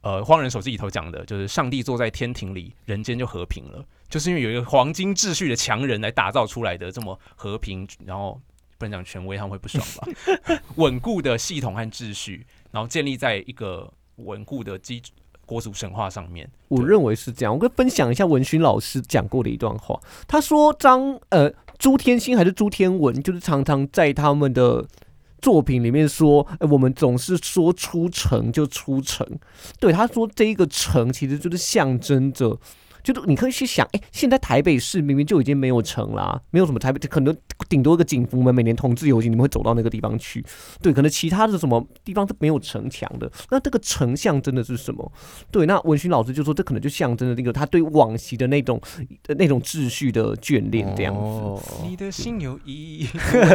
[0.00, 8.40] 呃，《荒人手记》里头讲的，就是上帝坐在天庭里，人间就和平了，就是因为有一个黄金秩序的强人来打造出来的这么和平，然后
[8.78, 10.58] 不能讲权威，他们会不爽吧？
[10.74, 15.00] 稳固的系统和秩序，然后建立在一个稳固的基
[15.50, 16.48] 国族神话上面。
[16.68, 17.52] 我认为是这样。
[17.52, 24.86] 我跟分享一下文勋老师讲过的一段话，他说：“张呃。”朱天心还是朱天文，就是常常在他们的
[25.40, 29.26] 作品里面说：“哎，我们总是说出城就出城。”
[29.80, 32.58] 对，他说这一个城其实就是象征着。
[33.02, 37.36] 就是你可以去想，哎，现在台北市明明就已经没有城啦，没有什么台北，可能
[37.68, 40.44] 顶多一个警服门，每年同志游行，你们会走到那个地方去。
[40.82, 43.30] 对，可能其他的什么地方是没有城墙的。
[43.50, 45.12] 那这个城象征的是什么？
[45.50, 48.80] 对，那文勋老师就说，这可能就象征着那个他对往昔的那种
[49.38, 51.86] 那种秩序的眷恋这样子。
[51.86, 53.06] 你的心有一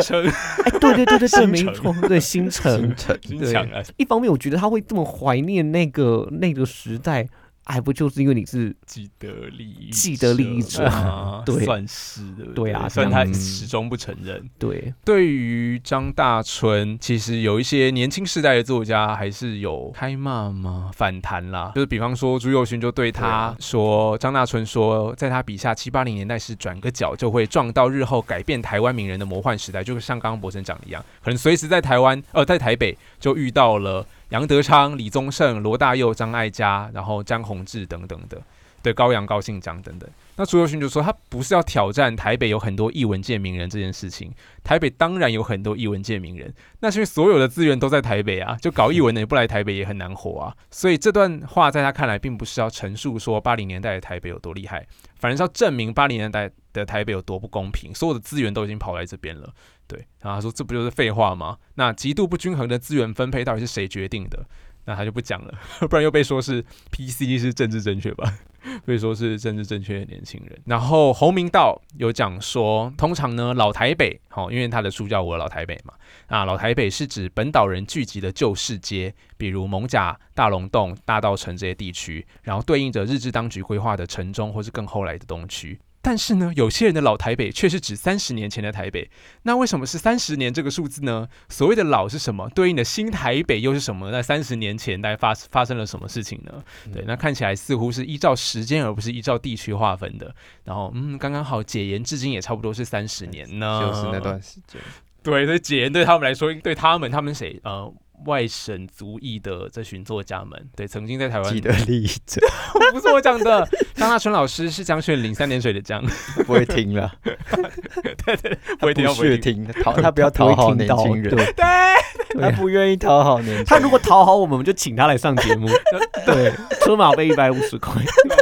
[0.01, 0.23] 城，
[0.63, 2.93] 哎，对对对对对，没错， 对，新城，
[3.29, 3.55] 对。
[3.97, 7.27] 一方面，我觉得他会这么怀念那个那个时代。
[7.67, 10.88] 还不就是因为你是既得利益既得利益者，
[11.43, 14.47] 对，算是的，对啊，虽然他始终不承认。
[14.60, 20.91] 对，对于张大春，其实有一些年轻时代的作家还是有开骂吗？
[20.93, 34.06] 反弹啦，就是比方说朱佑勋就对他说，张大春说，在他笔下七八零年代是转个角就会撞到日后改变台湾名人的魔幻时代，就像刚刚博生讲的一样，可能随时在台湾，呃，在台北就遇到了。
[34.29, 38.41] 杨德昌、李宗盛、罗大佑、张艾嘉，然后江宏志等等的，
[38.81, 40.09] 对高阳、高信章等等。
[40.38, 44.33] 那朱友勋就说，他不是要挑战台北有很多艺文界名人这件事情。
[44.65, 50.55] 台北当然有很多艺文界名人，那是因为所有的资源都在台北啊，就搞艺文的也不来台北也很难活啊。
[50.71, 54.85] 所以这段话在他看来，并不是要陈述说八零年代的台北有多厉害，
[55.19, 57.95] 反而是要证明八零年代的台北有多不公平。
[57.95, 59.53] 所有的资源都已经跑来这边了。
[59.88, 61.58] 对，然后他说这不就是废话吗？
[61.76, 64.45] 那极度不均衡的资源分配到底是谁决定的？
[64.88, 65.54] 那他就不讲了，
[65.89, 68.32] 不然又被说是 PC 是政治正确吧？
[68.86, 70.60] 被说是政治正确的年轻人。
[70.65, 75.93] 然后侯明道有讲说，通常呢老台北，好，因为他的书叫我老台北嘛，
[76.28, 85.80] 啊老台北是指本岛人聚集的旧市街，比如蒙甲、大龙洞、大道城这些地区，然后对应着日治当局规划的城中或是更后来的东区。
[86.06, 89.10] 但是呢，有些人的老台北却是指三十年前的台北。
[89.41, 91.28] 那为什么是三十年这个数字呢？
[91.50, 92.48] 所谓的老是什么？
[92.50, 94.12] 对应的新台北又是什么？
[94.12, 96.63] 那三十年前大概发发生了什么事情呢？
[96.94, 100.32] 对，那看起来似乎是依照时间而不是依照地区划分的。
[100.63, 104.80] 然后，嗯，刚刚好解严至今也差不多是三十年呢，就是那段时间。
[105.24, 107.60] 对，所以解严对他们来说，对他们，他们谁？
[107.63, 107.91] 呃。
[108.25, 112.41] 外省族裔的这群作家们，对，曾经在台湾既得利益者，
[112.91, 113.67] 不是我讲的。
[113.95, 116.04] 张大春老师是江炫岭三点水的江，
[116.45, 123.65] 不会听了， 对对，不会听，不会听，讨他不要讨好年轻人，对，他不愿意讨好年轻人。
[123.65, 125.67] 他如果讨好我们，我们就请他来上节目，
[126.25, 126.51] 对，
[126.82, 127.93] 车马费一百五十块，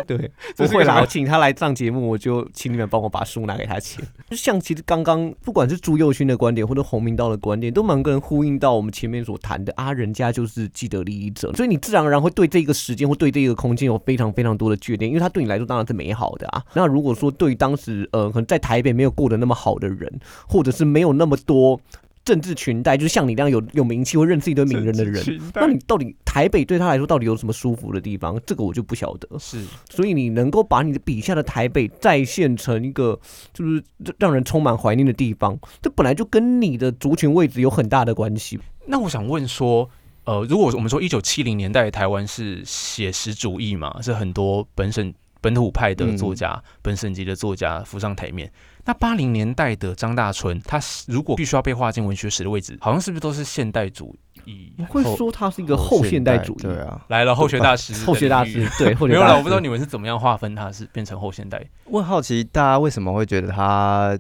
[0.08, 4.04] 对，不会啦，我请他来上节目，我就请你们帮我把书拿给他签。
[4.30, 9.74] 就像其实刚刚不管是朱佑勋的观点，或者洪明道的观点，都蛮跟呼应到我们前面所谈的。
[9.74, 16.64] 啊，人家就是既得利益者，所以你自然而然会对这个时间或对这个空间有非常非常多的眷恋，因为他对你来说当然是美好的啊。
[16.74, 21.80] 那如果说对当时呃可能在台北没有过得那么好的人，或者是没有那么多
[22.26, 28.40] 政治裙带，就是像你那样有有名气或认识一堆名人的人，那你到底台北对他来说到底有什么舒服的地方？
[28.46, 29.38] 这个我就不晓得。
[29.38, 33.20] 是，所以你能够把你的笔下的台北再现成一个
[33.54, 33.84] 就是
[34.18, 38.60] 让人充满怀念的地方，这本来就跟你的族群位置有很大的关系。
[38.86, 39.90] 那我想问说，
[40.24, 48.50] 呃，如果我们说一九七零年代台湾是写实主义嘛，是很多本省本土派的作家、本省级的作家浮上台面。
[48.86, 54.16] 那八零年代的张大春，他如果必须要被划进文学史的位置，好像是不是都是现代主
[54.46, 54.74] 义？
[54.78, 56.64] 我会说他是一个后现代主义？
[56.64, 59.38] 对啊，来了后学大师， 后学大师对，没有了。
[59.38, 61.64] 我不知道你们是怎么样划分他是变成后现代。
[61.86, 64.18] 我很好奇大家为什么会觉得他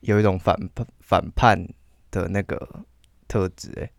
[0.00, 1.68] 有一种反叛反叛
[2.10, 2.68] 的那个
[3.26, 3.72] 特质？
[3.80, 3.90] 哎。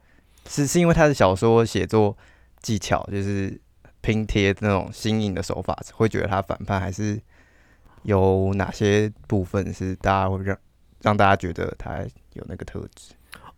[0.47, 2.15] 是是因为他的小说写作
[2.61, 3.59] 技巧就是
[4.01, 7.19] 拼贴那种新颖的手法，会觉得他反叛，还是
[8.05, 10.57] 有哪些部分是大家会让
[11.01, 11.99] 让大家觉得他
[12.33, 13.13] 有那个特质？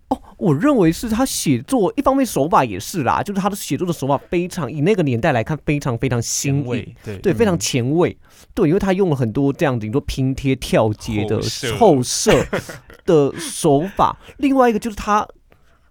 [0.09, 8.17] 哦，我认为是他写作一方面手法也是啦，就是他的写作的手法非常以那个年代来看非常非常新颖，对对，非常前卫，
[8.53, 11.41] 对，因为他用了很多这样子，你说拼贴跳接的
[11.77, 12.31] 后设
[13.05, 15.27] 的手法，另外一个就是他。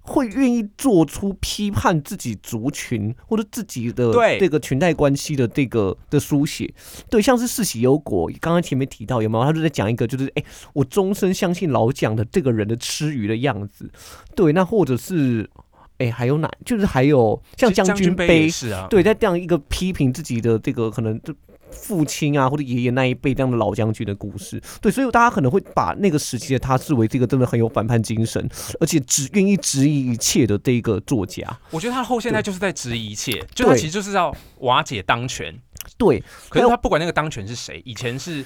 [0.06, 6.72] 会愿意做出批判自己族群或者自己的这个裙带关系的这个的书写，
[7.10, 9.44] 对，像是世袭有国，刚刚前面提到有没有？
[9.44, 13.90] 他就在讲一个，就是哎，我终身相信老蒋的这个人的吃鱼的样子，
[14.34, 15.50] 对，那或者是
[15.98, 16.50] 哎，还有哪？
[16.64, 21.34] 就是还有像将军杯是啊，对，在这样一个批评自己的这个可能就。
[21.82, 28.48] 父亲啊，或者爷爷那一辈这样的老将军的故事，对，所以大家可能会把那个时期的他视为这个真的很有反叛精神，
[28.80, 31.46] 而且只愿意质疑一切的这一个作家。
[31.70, 35.54] 我觉得他后现代就是在质疑一切，就他其实就是要瓦解当权。
[35.96, 38.44] 对，可是他不管那个当权是谁，以前是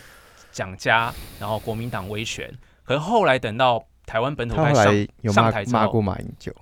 [0.53, 2.53] 蒋家，然后国民党威权，
[2.85, 6.53] 可是后来等到台湾本土派上上台之后，骂过马英九。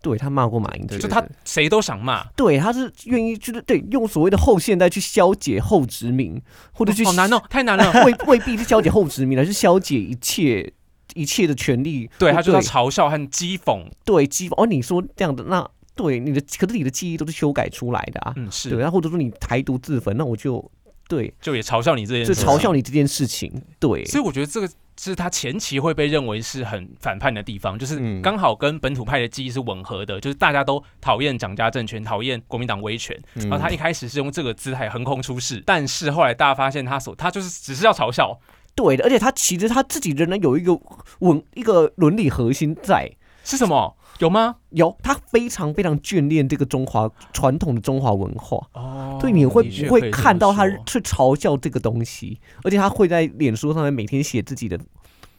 [0.00, 2.24] 对他骂过马英九，就他谁都想骂。
[2.36, 6.40] 对，他是愿意就是对用所谓的后现代去消解后殖民，
[6.72, 10.72] 或者去好难哦，太难了， 未未必是消解后殖民，而是消解一切
[11.14, 12.08] 一切的权利。
[12.18, 14.54] 对他就要嘲笑和讥讽，对讥讽。
[14.62, 18.32] 哦，你说这样的那对你的，可是你的记忆都是修改出来的啊。
[18.36, 20.70] 嗯，是对，然后或者说你台独自焚，那我就
[21.08, 23.52] 对，就也嘲笑你这件，就嘲笑你这件事情。
[23.80, 24.68] 对，所以我觉得这个。
[24.98, 33.16] 是他前期会被认为是很反叛的地方，就是刚好跟本土派的记忆是吻合的，就是大家都讨厌蒋家政权，讨厌国民党威权。
[33.34, 38.38] 然后他一开始是用这个姿态横空出世，但是后来大家发现他所他就是只是要嘲笑，
[38.74, 40.78] 对的，而且他其实他自己仍然有一个
[41.20, 43.10] 稳一个伦理核心在，
[43.48, 43.96] 是什么？
[44.18, 44.56] 有吗？
[44.70, 52.38] 有，他非常非常眷恋这个中华传统的中华文化哦，所以你会不会看到他去嘲笑这个东西？
[52.62, 54.78] 而且他会在脸书上面每天写自己的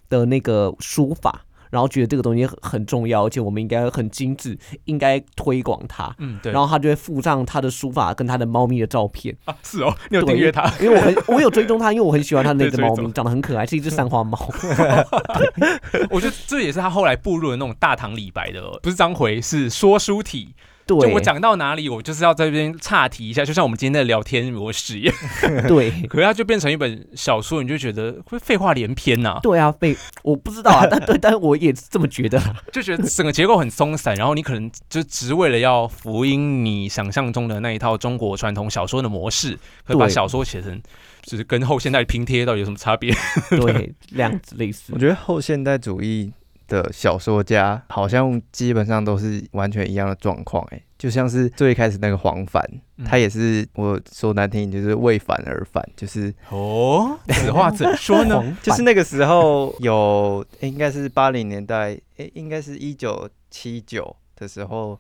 [0.10, 1.46] 的那个书法。
[1.70, 6.14] 然后觉得这个东西很重要，而且我们应该很精致，应该推广它。
[6.20, 6.52] 嗯，对。
[6.52, 9.36] 然后他就会附上他的书法跟他的猫咪的照片。
[9.46, 10.72] 啊，是哦，你有订阅他？
[10.82, 14.38] 因为我很，我有追踪他，因为我很喜欢他那只 猫咪，长得很可爱，是一只三花猫。
[16.10, 20.56] 我觉得这也是他后来步入了那种大唐李白的，不是章回，是说书体。
[20.90, 25.16] 就我讲到哪里，我就是要在这边岔题一下，就像我们今天的聊天模式一样。
[25.68, 29.40] 对，可是它就变成一本小说，你就觉得会废话连篇呐。
[29.44, 40.82] 对啊，废，我不知道啊， 但对，但我也这么觉得，就觉得整个结构很松散，然后你可能就只为了要福音你想象中的那一套中国传统小说的模式，可以把小说写成
[41.24, 43.14] 就是跟后现代拼贴到底有什么差别？
[43.50, 44.94] 对，样子类似。
[44.94, 46.32] 我觉得后现代主义。
[46.70, 52.64] 的小说家好像基本上都是完全一样的状况，哎，就像是最开始那个黄凡，
[53.04, 58.42] 他也是我说难听点，就是为反而反，就是哦，此话怎说呢？
[58.64, 64.98] 就是那个时候有，应该是八零年代，哎，应该是一九七九的时候，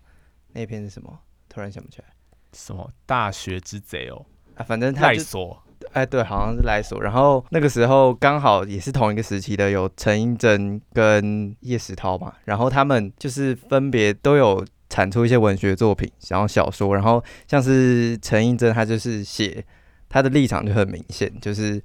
[0.53, 1.17] 那篇是什么？
[1.47, 2.05] 突然想不起来，
[2.51, 5.57] 什么大学之贼哦，啊，反正他就。
[5.93, 7.01] 哎，对，好像是来索。
[7.01, 12.33] 然后那个时候刚好也是同一个时期的，有陈英贞跟叶石涛嘛。
[12.45, 16.93] 然后他们就是分别都有产出一些文学作品，然后小说。
[16.93, 19.63] 然后像是陈英贞，他就是写
[20.07, 21.81] 他的立场就很明显，就是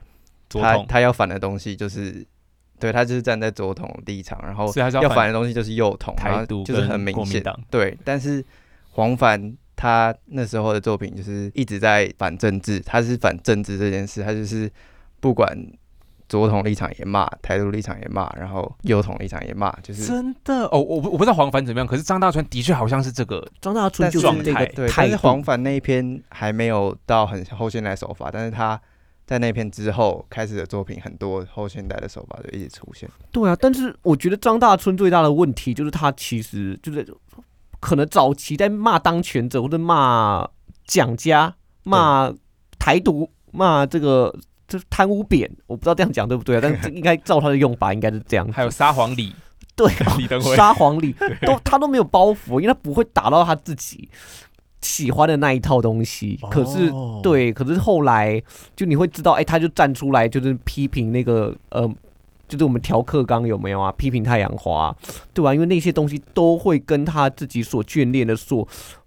[0.51, 2.25] 他他要反的东西就是
[2.79, 7.43] 对他就是站在左统立场，然后要反的东西就是右统，然后就是很明显。
[7.71, 8.45] 对，但是
[8.90, 9.57] 黄凡。
[9.77, 14.71] 他那时候的作品就是一直在反政治，他是反政治这件事，他就是
[15.19, 15.53] 不管
[16.29, 28.81] 左统立场也骂，台独立场也骂，然后右统立场也骂，就是真的哦，我我不知道黄凡怎么样，可是张大春的确好像是这个张大春就是那个，对，但是黄凡那一篇还没有到很后现代手法，但是他
[29.27, 33.09] 在那篇之后开始的作品很多后现代的手法就一直出现。
[33.33, 37.07] 对啊，但是我觉得张大春最大的问题就是他其实就是。
[37.85, 40.49] 可能早期在骂当权者或者骂
[40.87, 42.33] 蒋家、骂
[42.79, 44.35] 台独、骂这个
[44.66, 46.61] 就是贪污扁，我不知道这样讲对不对啊？
[46.62, 48.51] 但 是应该照他的用法应该是这样。
[48.51, 49.35] 还有撒谎李，
[49.77, 54.09] 对， 李登辉撒谎李都他都没有包袱，因为他不会打到他自己
[54.81, 56.40] 喜欢的那一套东西。
[56.51, 56.90] 可是
[57.23, 58.42] 对，可是后来
[58.75, 61.87] 就你会知道，哎，他就站出来就是批评那个呃。
[62.48, 63.92] 就是我们调课纲有没有啊？
[63.92, 64.94] 批评太阳花，
[65.33, 65.54] 对吧？
[65.54, 68.66] 因为那些东西都会跟他自己所眷恋的、所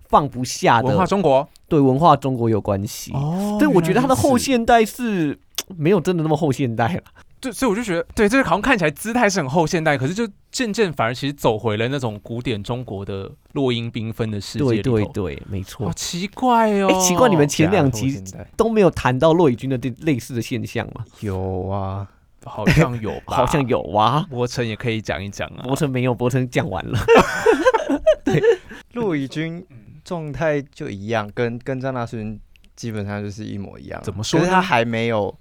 [0.09, 3.11] 放不下的文化中国，对文化中国有关系。
[3.13, 5.37] 哦，对，我觉得他的后现代是
[5.75, 7.01] 没有真的那么后现代了。
[7.39, 15.85] 对，所以我就觉得，对，这个好像看起来姿态是很后现代，可是就渐渐反而其实走回了那种古典中国的落英缤纷的世界对对对，没错。
[15.85, 16.87] 好奇怪哦！
[16.91, 18.19] 哎，奇怪，你们前两集
[18.55, 21.05] 都没有谈到骆以军的这类似的现象吗？
[21.19, 22.07] 有啊。
[22.47, 23.35] 好像有吧？
[23.37, 24.25] 好像有啊。
[24.29, 25.63] 博成也可以讲一讲啊。
[25.63, 26.99] 博成没有，博成讲完了。
[28.23, 28.41] 对，
[28.93, 29.65] 陆以军
[30.03, 32.39] 状态就一样，跟跟张大春
[32.75, 34.01] 基本上就是一模一样。
[34.03, 34.39] 怎么说？
[34.45, 35.37] 他还没有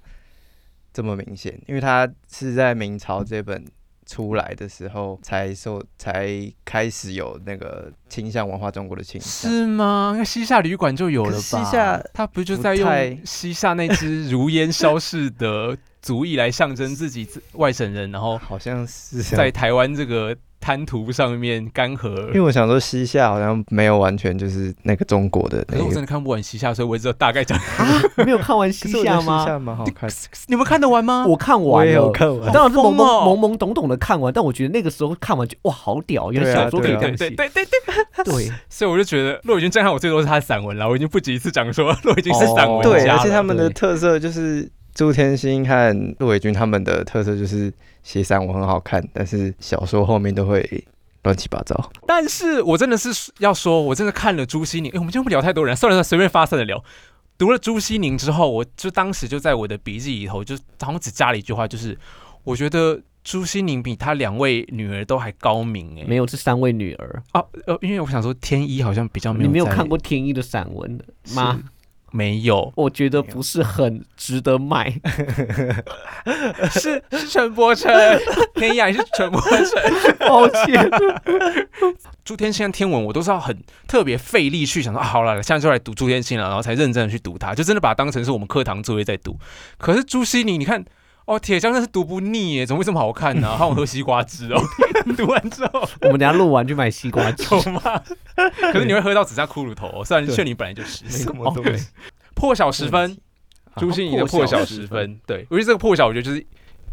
[0.93, 3.65] 这么明显，因为他是在明朝这本。
[4.09, 10.15] 出来的时候才受才开始有那个倾向文化中国的倾向是吗？
[10.17, 11.41] 那西夏旅馆就有了吧？
[11.41, 15.77] 西夏他不就在用西夏那只如烟消逝的
[16.07, 20.35] 族裔来象征自己外省人，然后好像是在台湾这个。
[20.59, 25.63] 滩涂上面干涸，因为我想说西夏好像没有完全就是那个中国的。
[25.65, 27.57] 可是我真的看不完西夏，所以我只有大概讲。
[28.25, 29.39] 没有看完西夏吗？
[29.39, 30.09] 西夏蛮好看。
[30.47, 31.25] 你们看得完吗？
[31.27, 32.51] 我看完了，看完。
[32.51, 37.29] 当然是懵懵懵懵懂懂的看完，但我觉得那个时候看完就哇，好屌，原来小说可以这样写。
[37.29, 38.51] 对对对对。
[38.67, 47.71] 所以我就觉得骆以军震撼我最多是他的散文了，我已经不止一次讲说骆以军是散文家而且他们的特色就是朱天心和陆伟军他们的特色就是
[48.01, 50.83] 写散文很好看，但是小说后面都会。
[51.23, 54.89] 乱七八糟，但是我真的是要说，我真的看了朱西宁。
[54.91, 56.81] 哎，我们今天不聊太多人，算了算了，随便发散的聊。
[57.37, 61.97] 读了朱西宁之后，我就当时就在我的笔记里头，就好像只加了一句话，就是
[62.45, 65.99] 我觉得朱西宁比他两位女儿都还高明。
[65.99, 71.03] 哎，没有，这三位女儿啊，呃，因为我想说天一好像比较没有，你没有看过天一的散文的
[71.35, 71.61] 吗？
[72.11, 74.93] 没有，我觉得不是很值得买。
[76.71, 77.91] 是是陈柏成，
[78.55, 80.89] 天涯是陈柏成， 抱歉。
[82.23, 89.37] 朱天心天文，我都是要很特别费力去想说，好了，现在就来读朱天心了，然后才认真的去读它，就真的把它当成是我们课堂作业在读。
[89.77, 90.85] 可是朱熹你，你看。
[91.27, 93.49] 哦，铁匠真是读不腻耶，怎么会这么好看呢？
[93.57, 94.61] 还有喝西瓜汁哦，
[95.17, 97.81] 读完之后， 我们等下录完去买西瓜汁吗？
[98.71, 101.03] 可是你会喝到只剩骷髅头，虽然劝你本来就是。
[102.33, 103.17] 破晓时分，
[103.75, 106.39] 朱心怡的破晓时分，对，我觉得这个破晓，我觉得就是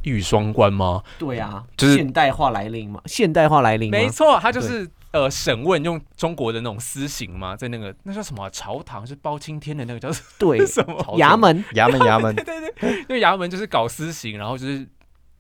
[0.03, 1.03] 一语双关吗？
[1.19, 4.91] 对啊，就是现代化来临嘛，现代化来临，没错，它就是。
[5.15, 10.11] 呃，审问用中国的那种私刑吗，在那个那叫什么朝堂，是包青天的那个叫
[10.41, 10.97] 对 什么？
[11.19, 13.49] 衙门衙门衙门，对对对，因为衙门。
[13.49, 14.85] 就是搞私刑，然后就是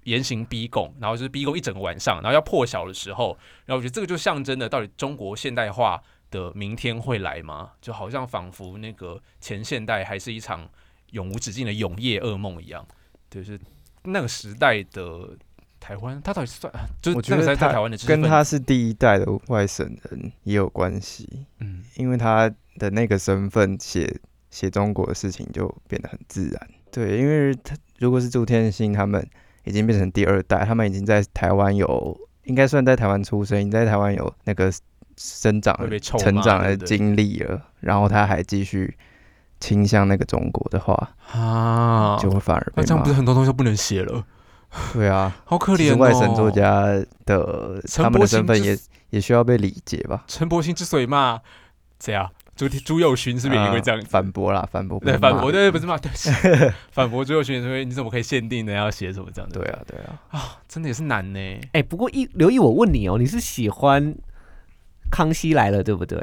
[0.04, 6.00] 严刑逼供，然后就是逼供一整个晚上，然后要破晓的时候，然后我觉得这个就象征的到底中国现代化
[6.30, 7.72] 的明天会来吗？
[7.80, 10.68] 就好像仿佛那个前现代还是一场
[11.10, 12.86] 永无止境的永夜噩梦一样，
[13.28, 13.58] 就是
[14.04, 15.30] 那个时代的。
[15.84, 16.72] 台湾，他到底是算？
[17.02, 21.44] 就是我觉得在台湾的跟他是第一代的外省人也有关系。
[21.60, 24.18] 嗯，因为他的那个身份写
[24.48, 26.70] 写中国的事情就变得很自然。
[26.90, 29.28] 对，因为他如果是朱天心他们
[29.64, 34.72] 已经变成第二代，他们已经在台湾有，应该算在台湾出生，已在台湾有那个
[35.18, 37.60] 生长、成长的经历了。
[37.80, 38.96] 然后他还继续
[39.60, 44.24] 倾向那个中国的话啊，就会反而那这样不是很多东西都不能写了。
[44.92, 45.96] 对啊，好可怜哦。
[45.96, 46.84] 外省作家
[47.26, 48.76] 的他们的身份也
[49.10, 50.24] 也需要被理解吧？
[50.26, 51.40] 陈柏兴之所以骂
[51.98, 54.68] 这样， 朱朱友勋是不是也会这样反驳啦？
[54.70, 56.10] 反驳对反驳对不是骂对
[56.92, 61.60] 反驳朱友勋说你怎么可以限定的要写什么这样对啊对啊啊，真的也是难呢。
[61.72, 64.14] 哎，不过一刘毅，我问你哦，你是喜欢
[65.10, 66.18] 康熙来了对不对？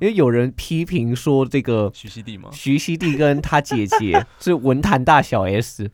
[0.00, 2.48] 因为有人批评说这个徐熙娣吗？
[2.52, 5.90] 徐熙娣跟她姐姐 是文坛大小 S。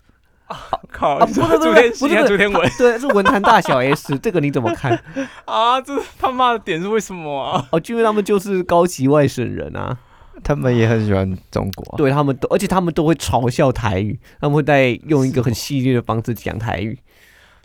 [0.46, 1.18] 啊 靠！
[1.18, 4.92] 不是不是不是不是朱天文，对，是文坛大小 S， 这个你怎么看
[5.44, 5.80] 啊？
[5.80, 7.66] 这他骂的点是为什么啊？
[7.72, 9.96] 哦，因为他们就是高级外省人啊，
[10.44, 16.98] 他们也很喜欢中国，对他们都，而且他们都会嘲笑台语，他们会在用一个很戏谑的方式讲台语。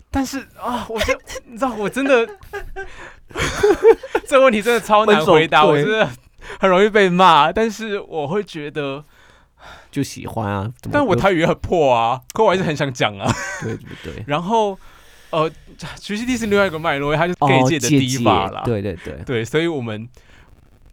[0.10, 1.14] 但是啊，我就
[1.46, 2.28] 你知道，我真的
[4.28, 6.10] 这个问题真的超难回答，我真的
[6.60, 9.06] 很容易被骂，但是我会觉得。
[9.92, 13.30] 就喜欢啊，但我台语很破啊，可我还是很想讲啊。
[13.62, 14.24] 对对对。
[14.26, 14.80] 然后，
[15.32, 15.52] 呃，
[16.00, 18.62] 徐熙娣是另外一个脉络，他就是 gay 界的第一把啦。
[18.64, 20.08] 对对对对，所以我们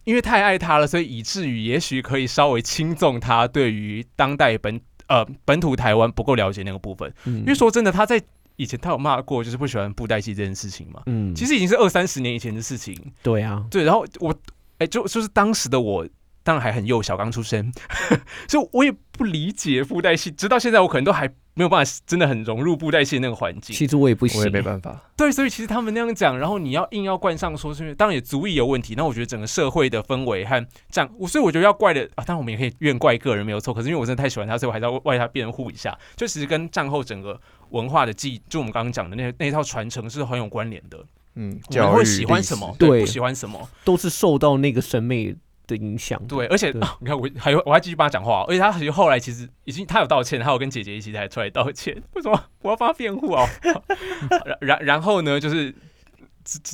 [0.03, 7.13] 因为太爱他了，所以以至于也许可以稍微轻重他对于当代本呃本土台湾不够了解那个部分。
[7.25, 8.21] 因为说真的，他在
[8.57, 11.01] 以前他有骂过，就是不喜欢布袋戏这件事情嘛。
[11.05, 11.33] 嗯。
[11.33, 12.93] 其实已经是二三十年以前的事情。
[13.23, 13.65] 对啊。
[13.71, 14.35] 对，然后我
[14.79, 16.05] 哎，就就是当时的我。
[16.43, 17.71] 当然还很幼小，刚出生，
[18.47, 20.31] 所以我也不理解布袋戏。
[20.31, 23.75] 直到现在，我可能都还没有办法真的很融入布袋戏那个环境。
[23.75, 24.99] 其实我也不行，我也没办法。
[25.17, 28.95] 对，所以其实他们那样讲，然后你要硬要冠上说是，当然也足以有问题。
[28.95, 33.73] 那我觉得整个社会的氛围和这样，所以我觉得要怪的啊，当然我们也可以怨怪个人没有错。
[33.73, 35.97] 可是因为我真的太喜欢他，所以我还是要为他辩护一下。
[36.15, 37.39] 就其实跟战后整个
[37.71, 40.97] 文化的记，就我们刚刚讲的那那一套传承是很有关联的。
[41.35, 45.35] 嗯，我们会喜欢什么，对，不喜欢什么，都是受到那个审美。
[45.69, 46.21] 的影响。
[46.27, 51.95] 对，而且你看我还有我还继续帮他讲话，而且他其实后来其实已经他有道歉，他有跟姐姐一起才出来道歉。
[52.15, 53.47] 为什么我要帮他辩护 啊？
[54.49, 55.73] 然然然后呢，就是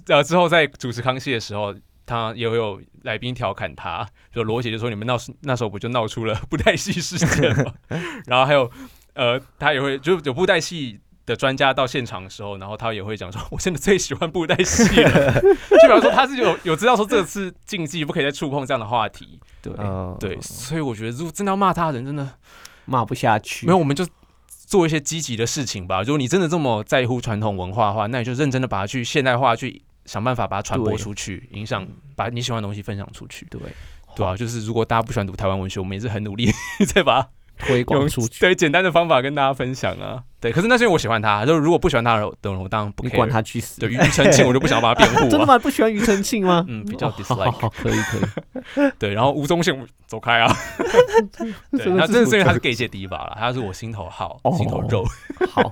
[0.08, 1.76] 呃之后在主持康熙的时候，
[2.06, 7.74] 他也有来宾调侃他，就罗姐就说你们闹那时候不就闹出了布袋戏事件吗？
[8.26, 8.72] 然后还有
[9.14, 11.00] 呃他也会就有布袋戏。
[11.26, 15.34] 的专家到现场的时候，然后他也会讲说：“我真的最喜欢布袋戏了。
[15.42, 19.74] ”就比方说他是有有知道说这次禁忌不可以再触碰这样的话题，对
[20.20, 22.30] 对，所以我觉得如果真的要骂他的人，真的
[22.86, 23.66] 骂不下去。
[23.66, 24.06] 没有，我们就
[24.48, 26.02] 做一些积极的事情吧。
[26.02, 33.48] 如果你真的这么在乎传统文化的话，那你就认真的把它去现代化，去想办法把它传播出去，影响把你喜欢的东西分享出去。
[33.50, 33.60] 对
[34.16, 36.50] 对啊，就是如果大家不喜欢读台湾文学，我们也是很努力
[36.94, 37.30] 在把。
[37.58, 40.52] 推广出去，对简单的方法跟大家分享啊，对。
[40.52, 43.80] 可是那是因为我喜欢他，就如果不喜欢他的人，我当然不管他去死。
[43.80, 45.22] 对庾澄庆，我就不想把他辩护。
[45.32, 45.58] 真的吗？
[45.58, 46.66] 不喜欢庾澄庆吗？
[46.68, 47.52] 嗯，比较 dislike。
[47.52, 48.92] 好，可以可以。
[49.00, 49.76] 对，然后吴宗宪
[50.08, 50.54] 走开啊。
[51.72, 55.06] 对，那真的是因为他是 gay 界第一把了，他是我心头好，心头肉。
[55.50, 55.72] 好，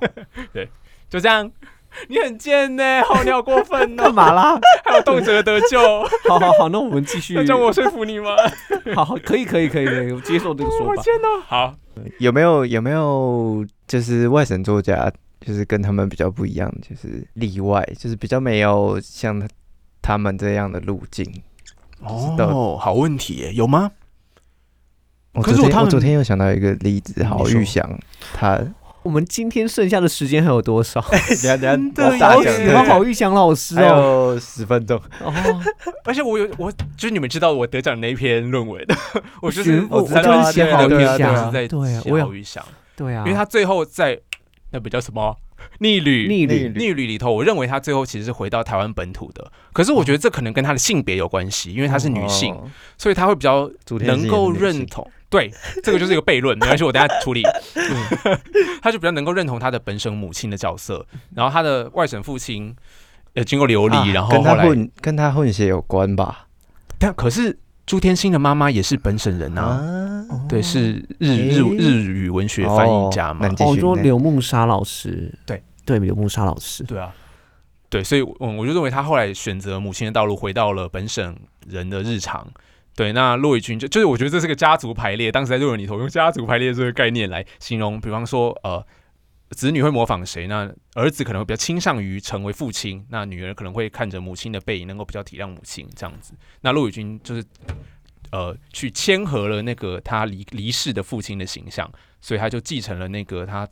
[0.54, 0.70] 对，
[1.10, 1.50] 就这样。
[2.10, 4.04] 你很贱呢， 好，你好过分哦！
[4.04, 4.60] 干嘛啦？
[4.84, 5.80] 还有动辄得救。
[6.28, 7.44] 好好好，那我们继续。
[7.46, 8.30] 叫我说服你吗？
[8.96, 11.02] 好，可以可以可以的，我接受这个说法。
[11.02, 11.42] 天哪！
[11.46, 11.76] 好，
[12.20, 19.48] 有没有有没有就是外省作家，就是跟他们比较不一样，就是例外，就是比较没有像
[20.02, 21.26] 他们这样的路径。
[22.02, 23.92] 哦，好问题耶，有吗？
[25.42, 27.98] 可是我我昨天又想到一个例子，好玉祥
[28.34, 28.60] 他。
[29.04, 31.00] 我们今天剩下的时间还有多少？
[31.12, 34.98] 等 下等下，好喜欢郝玉祥老师哦，十分钟。
[35.22, 35.34] 哦。
[36.06, 38.96] 而且我有，我就是你们知道我得奖那一篇论文的，
[39.42, 44.20] 我就是我就是写郝玉祥，在对郝玉祥，对啊，因为他最后在
[44.72, 45.36] 那不叫什么
[45.80, 46.28] 逆旅。
[46.28, 46.72] 逆旅。
[46.76, 49.52] 逆旅里头，我认为他最后其实是回到台湾本土的。
[49.72, 52.56] 可是我觉得这可能跟他的性别有关系，因为她是女性，
[52.98, 53.70] 所以他会比较
[54.02, 55.10] 能够认同。
[55.34, 57.42] 对，这个就是一个悖论，没关系，我等下处理。
[58.84, 61.04] 他就比较能够认同他的本省母亲的角色，
[61.34, 62.76] 然后他的外省父亲
[63.34, 66.46] 呃经过流离，然后跟他混跟他混血有关吧？
[67.00, 67.58] 但可是
[67.88, 73.48] 朱天心的妈妈也是本省人啊，对，是日日日语文学翻译家嘛？
[73.60, 77.12] 哦，说刘梦莎老师，对对，刘梦莎老师，对啊，
[77.90, 81.36] 对，所以嗯，我就认为他后来选择母亲的道路，回到了本省
[81.68, 82.48] 人的日常。
[82.96, 88.86] 对，那骆以军就就是我觉得这是个家族排列，当时在论文里头用家族排列这个概念来形容，比方说呃，
[89.50, 96.34] 子女会模仿谁，那儿子可能会比较倾向于成为父亲，那女儿可能会看着母亲的背影，能够比较体谅母亲这样子。
[96.62, 97.44] 那骆以军就是
[98.32, 101.92] 呃去谦和了那个他离离世的父亲的形象，
[102.22, 103.68] 所以他就继承了那个他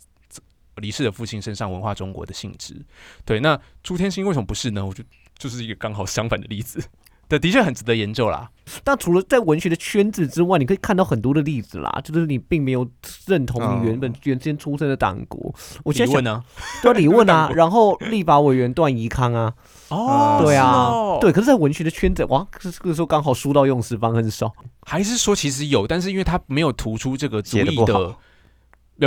[0.78, 2.76] 离世的父亲身上文化中国的性质。
[3.24, 4.84] 对，那朱天心为什么不是呢？
[4.84, 6.84] 我觉得就是一个刚好相反的例子。
[7.32, 8.50] 对，的确很值得研究啦。
[8.84, 11.90] 但除了在文学的圈子之外，你可以看到很多的例子啦。
[12.04, 12.86] 就是你并没有
[13.26, 15.56] 认同你原本原先出生的党国。
[15.86, 16.44] 我李问呢？
[16.84, 17.50] 对，李问啊。
[17.56, 19.54] 然后立法委员段宜康啊。
[19.88, 21.32] 哦，对啊，对。
[21.32, 24.52] 可是，在文学的圈子，哇，这个时候刚好书到用时方很少。
[24.82, 28.14] 还是说，其实有，但是因为他没有突出这个主义的。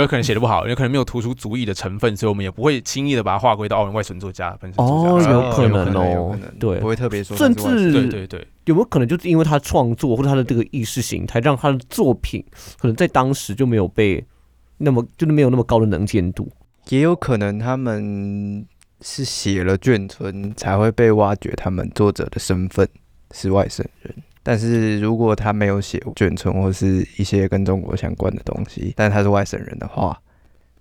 [0.01, 4.83] 有可能写的不好，有可能没有突出足意的成分，所以我们也不会轻易的把它划归到奥文外存作家本身。
[4.83, 7.35] 哦，有可能哦，对，不会特别说。
[7.37, 12.43] 甚至对对对，有没有可能就是因为他创作或者他的这个意识形态，让他的作品
[12.77, 14.23] 可能在当时就没有被
[14.77, 16.49] 那么就是没有那么高的能见度？
[16.89, 18.65] 也有可能他们
[19.01, 22.87] 是写了眷村才会被挖掘，他们作者的身份
[23.31, 24.13] 是外省人。
[24.47, 30.15] 但是如果他没有写卷存或是一些跟中国相关的东西，但他是外省人的话，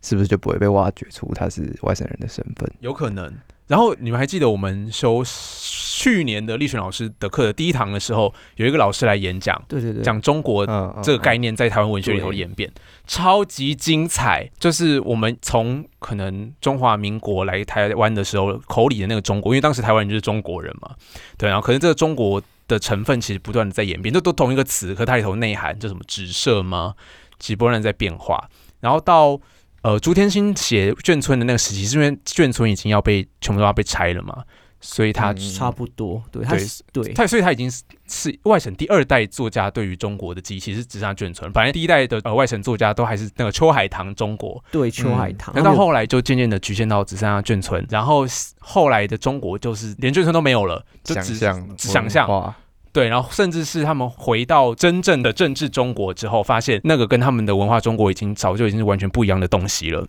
[0.02, 2.70] 是不是就不会被挖掘出他是外省人的身份？
[2.80, 3.32] 有可能。
[3.66, 10.66] 然后你们还记得我们修去年的历史老师的课的第一堂的时候，有一个老师来演讲，对对对，讲中国
[11.02, 12.70] 这个概念在台湾文学里头演变，
[13.06, 14.50] 超级精彩。
[14.58, 20.94] 就是我们从可能中华民国来台湾的时候，口里的那个中国，因为当时台湾人就是中国人嘛，
[21.38, 22.42] 对，然后可能这个中国。
[22.68, 26.00] 的成分其实不断的在演变，这都同一个词，可它里头内涵叫什么？
[26.06, 26.94] 直射吗？
[27.38, 28.48] 其实不断在变化。
[28.80, 29.40] 然后到
[29.82, 34.44] 呃朱天心写眷村的那个时期，是因为眷村已经要被全部都要被拆了嘛，
[34.86, 36.58] 所以他差不多对，对
[36.92, 41.50] 对，他所以他已经是是外省第二代作家对于中国的记忆，其实只剩下眷村。
[41.52, 45.54] 反正第一代的呃外省作家都还是那个秋海棠中国，对秋海棠。
[45.56, 48.26] 那到后来就渐渐的局限到只剩下眷村，然后
[48.60, 51.34] 后来的中国就是连眷村都没有了，就只
[51.78, 52.54] 想象。
[52.92, 60.06] 对，然后甚至是他们回到真正的政治中国之后，发现那个跟他们的文化中国已经早就已经是完全不一样的东西了。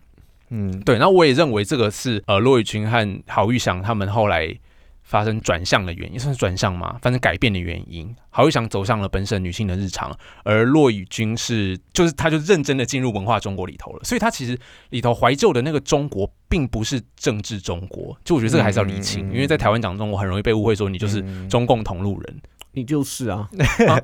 [0.50, 0.96] 嗯，对。
[0.96, 4.54] 然后我也认为这个是呃骆以军和郝玉祥他们后来
[5.02, 6.98] 发生转向的原因，算是转向吗？
[7.00, 14.58] 发生改变的原因，郝玉祥走向了本省女性的日常，而骆以军是就是他就认真的进入文化中国里头了，所以他其实
[14.90, 22.40] 里头怀旧的那个中国，并不是政治中国，就我觉得这个还是要理清，因为在台湾讲中国很容易被误会说你就是中共同路人。
[22.76, 23.48] 你就是啊，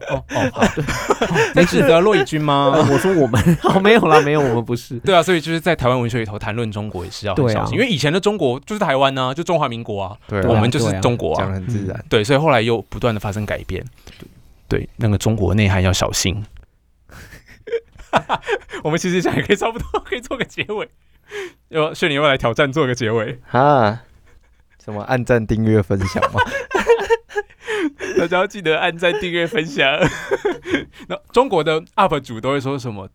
[0.09, 0.65] 哦哦 好，
[1.55, 2.73] 你指责骆以军吗？
[2.91, 4.99] 我说我们，好 没有啦，没有，我们不是。
[5.05, 12.03] 对啊，所以就是在台湾文学里头谈论中国也是要很小心，因为以前的中国就是台湾呢，就中华民国啊，对，我们就是中国啊，讲很自然。
[12.09, 13.85] 对，所以后来又不断的发生改变，
[14.69, 16.43] 对，那个中国内涵要小心。
[18.83, 20.89] 我们其实想也可以差不多，可以做个结尾。
[21.69, 24.03] 要炫你要来挑战做个结尾啊？
[24.83, 26.41] 什么按赞、订阅、分享吗？
[28.19, 29.87] 大家要记得按赞、订阅、分享。
[31.09, 33.09] 那中国的 UP 主都会说什么？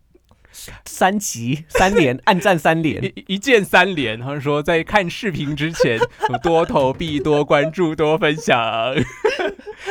[0.84, 4.18] 三级三连， 按赞三连，一一键三连。
[4.18, 5.98] 他说在看视频之前，
[6.42, 8.58] 多投币、多关注、多分享。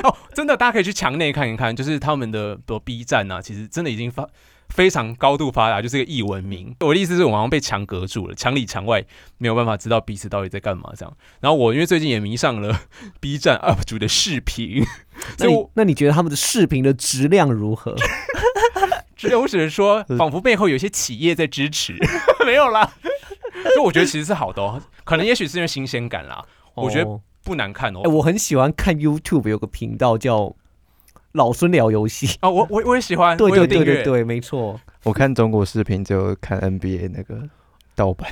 [0.03, 4.27] 哦，真的，大家可以去墙内看一看，就是他们的多 B 站啊，其实真的已经发。
[4.69, 6.75] 非常高度发达，就是个异文明。
[6.81, 9.03] 我的意思是我好像被墙隔住了，墙里墙外
[9.37, 11.17] 没有办法知道彼此到底在干嘛这样。
[11.39, 12.81] 然后我因为最近也迷上了
[13.19, 14.83] B 站 UP 主的视频，
[15.39, 17.95] 那你那你觉得他们的视频的质量如何？
[19.15, 21.95] 质量我只能说，仿佛背后有些企业在支持。
[22.45, 22.93] 没有啦，
[23.75, 26.45] 就我觉得其实是好的哦，可能也许是因为新鲜感啦。
[26.75, 28.01] 我觉得不难看哦。
[28.03, 30.55] 我很喜欢看 YouTube 有个频道叫。
[31.33, 34.79] 老孙聊游戏啊， 我我我也喜欢，对对对对对，没错。
[35.03, 37.41] 我看中国视频就看 NBA 那个
[37.95, 38.31] 盗版。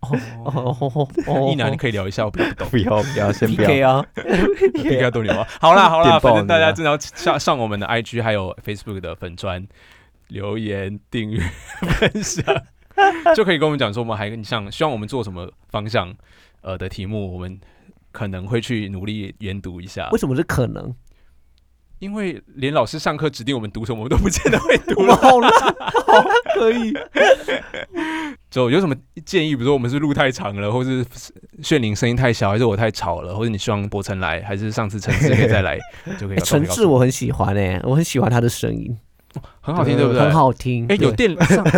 [0.00, 0.08] 哦
[0.80, 5.46] 哦哦，一男你可以聊一下，我不懂， 不要不要，先不要啊，PK 多聊啊！
[5.60, 9.62] 好啦好啦，反正大家真的要上上我们的 IG 还有 Facebook 的粉砖
[10.28, 11.42] 留言订阅
[11.82, 12.42] 分享，
[13.36, 16.10] 就可以跟我们讲说我们还像希望我们做什么方向
[16.62, 17.60] 呃的题目，我们
[18.10, 20.08] 可能会去努力研读一下。
[20.12, 20.94] 为什么是可能？
[22.00, 25.14] 因为连老师上课指定我们读什么，我们都不见得会读了。
[25.16, 25.48] 好了，
[26.06, 26.24] 好
[26.54, 26.92] 可以。
[28.50, 29.54] 就有什么建议？
[29.54, 31.04] 比如说我们是路太长了，或是
[31.62, 35.78] 炫灵声音太小，还是我太吵了，或者你希望博成来，还是上次陈志可以再来
[36.18, 36.38] 就可以。
[36.42, 38.98] 陈志我很喜欢诶，我很喜欢他的声音。
[39.60, 40.20] 很好听，对不对？
[40.20, 40.86] 很好听。
[40.88, 41.36] 哎，有电，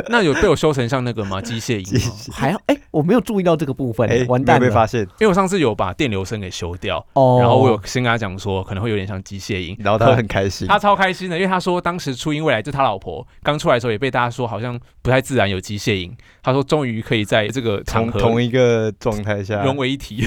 [0.08, 1.40] 那有被我修成像那个吗？
[1.40, 2.00] 机械音
[2.32, 4.66] 还好哎，我没有注意到这个部分，完蛋了。
[4.66, 16.16] 被发现，因为我上次有把电流声给修掉，哦，然后我有先跟他讲说，可能会有点像机械音，然后他很开心，他超开心的，因为他说当时初音未来就他老婆刚出来的时候，也被大家说好像不太自然，有机械音。
[16.42, 20.24] 他说终于可以在这个场合同一个状态下融为一体。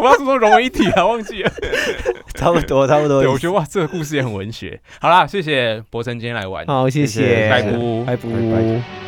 [0.00, 1.50] 我要说融为一体啊，忘记了。
[2.34, 3.22] 差不多，差不多。
[3.22, 4.80] 对，我觉得哇，这个故事也很文学。
[5.00, 6.64] 好啦，谢谢博成今天来玩。
[6.66, 9.07] 好，谢谢，拜拜，拜拜。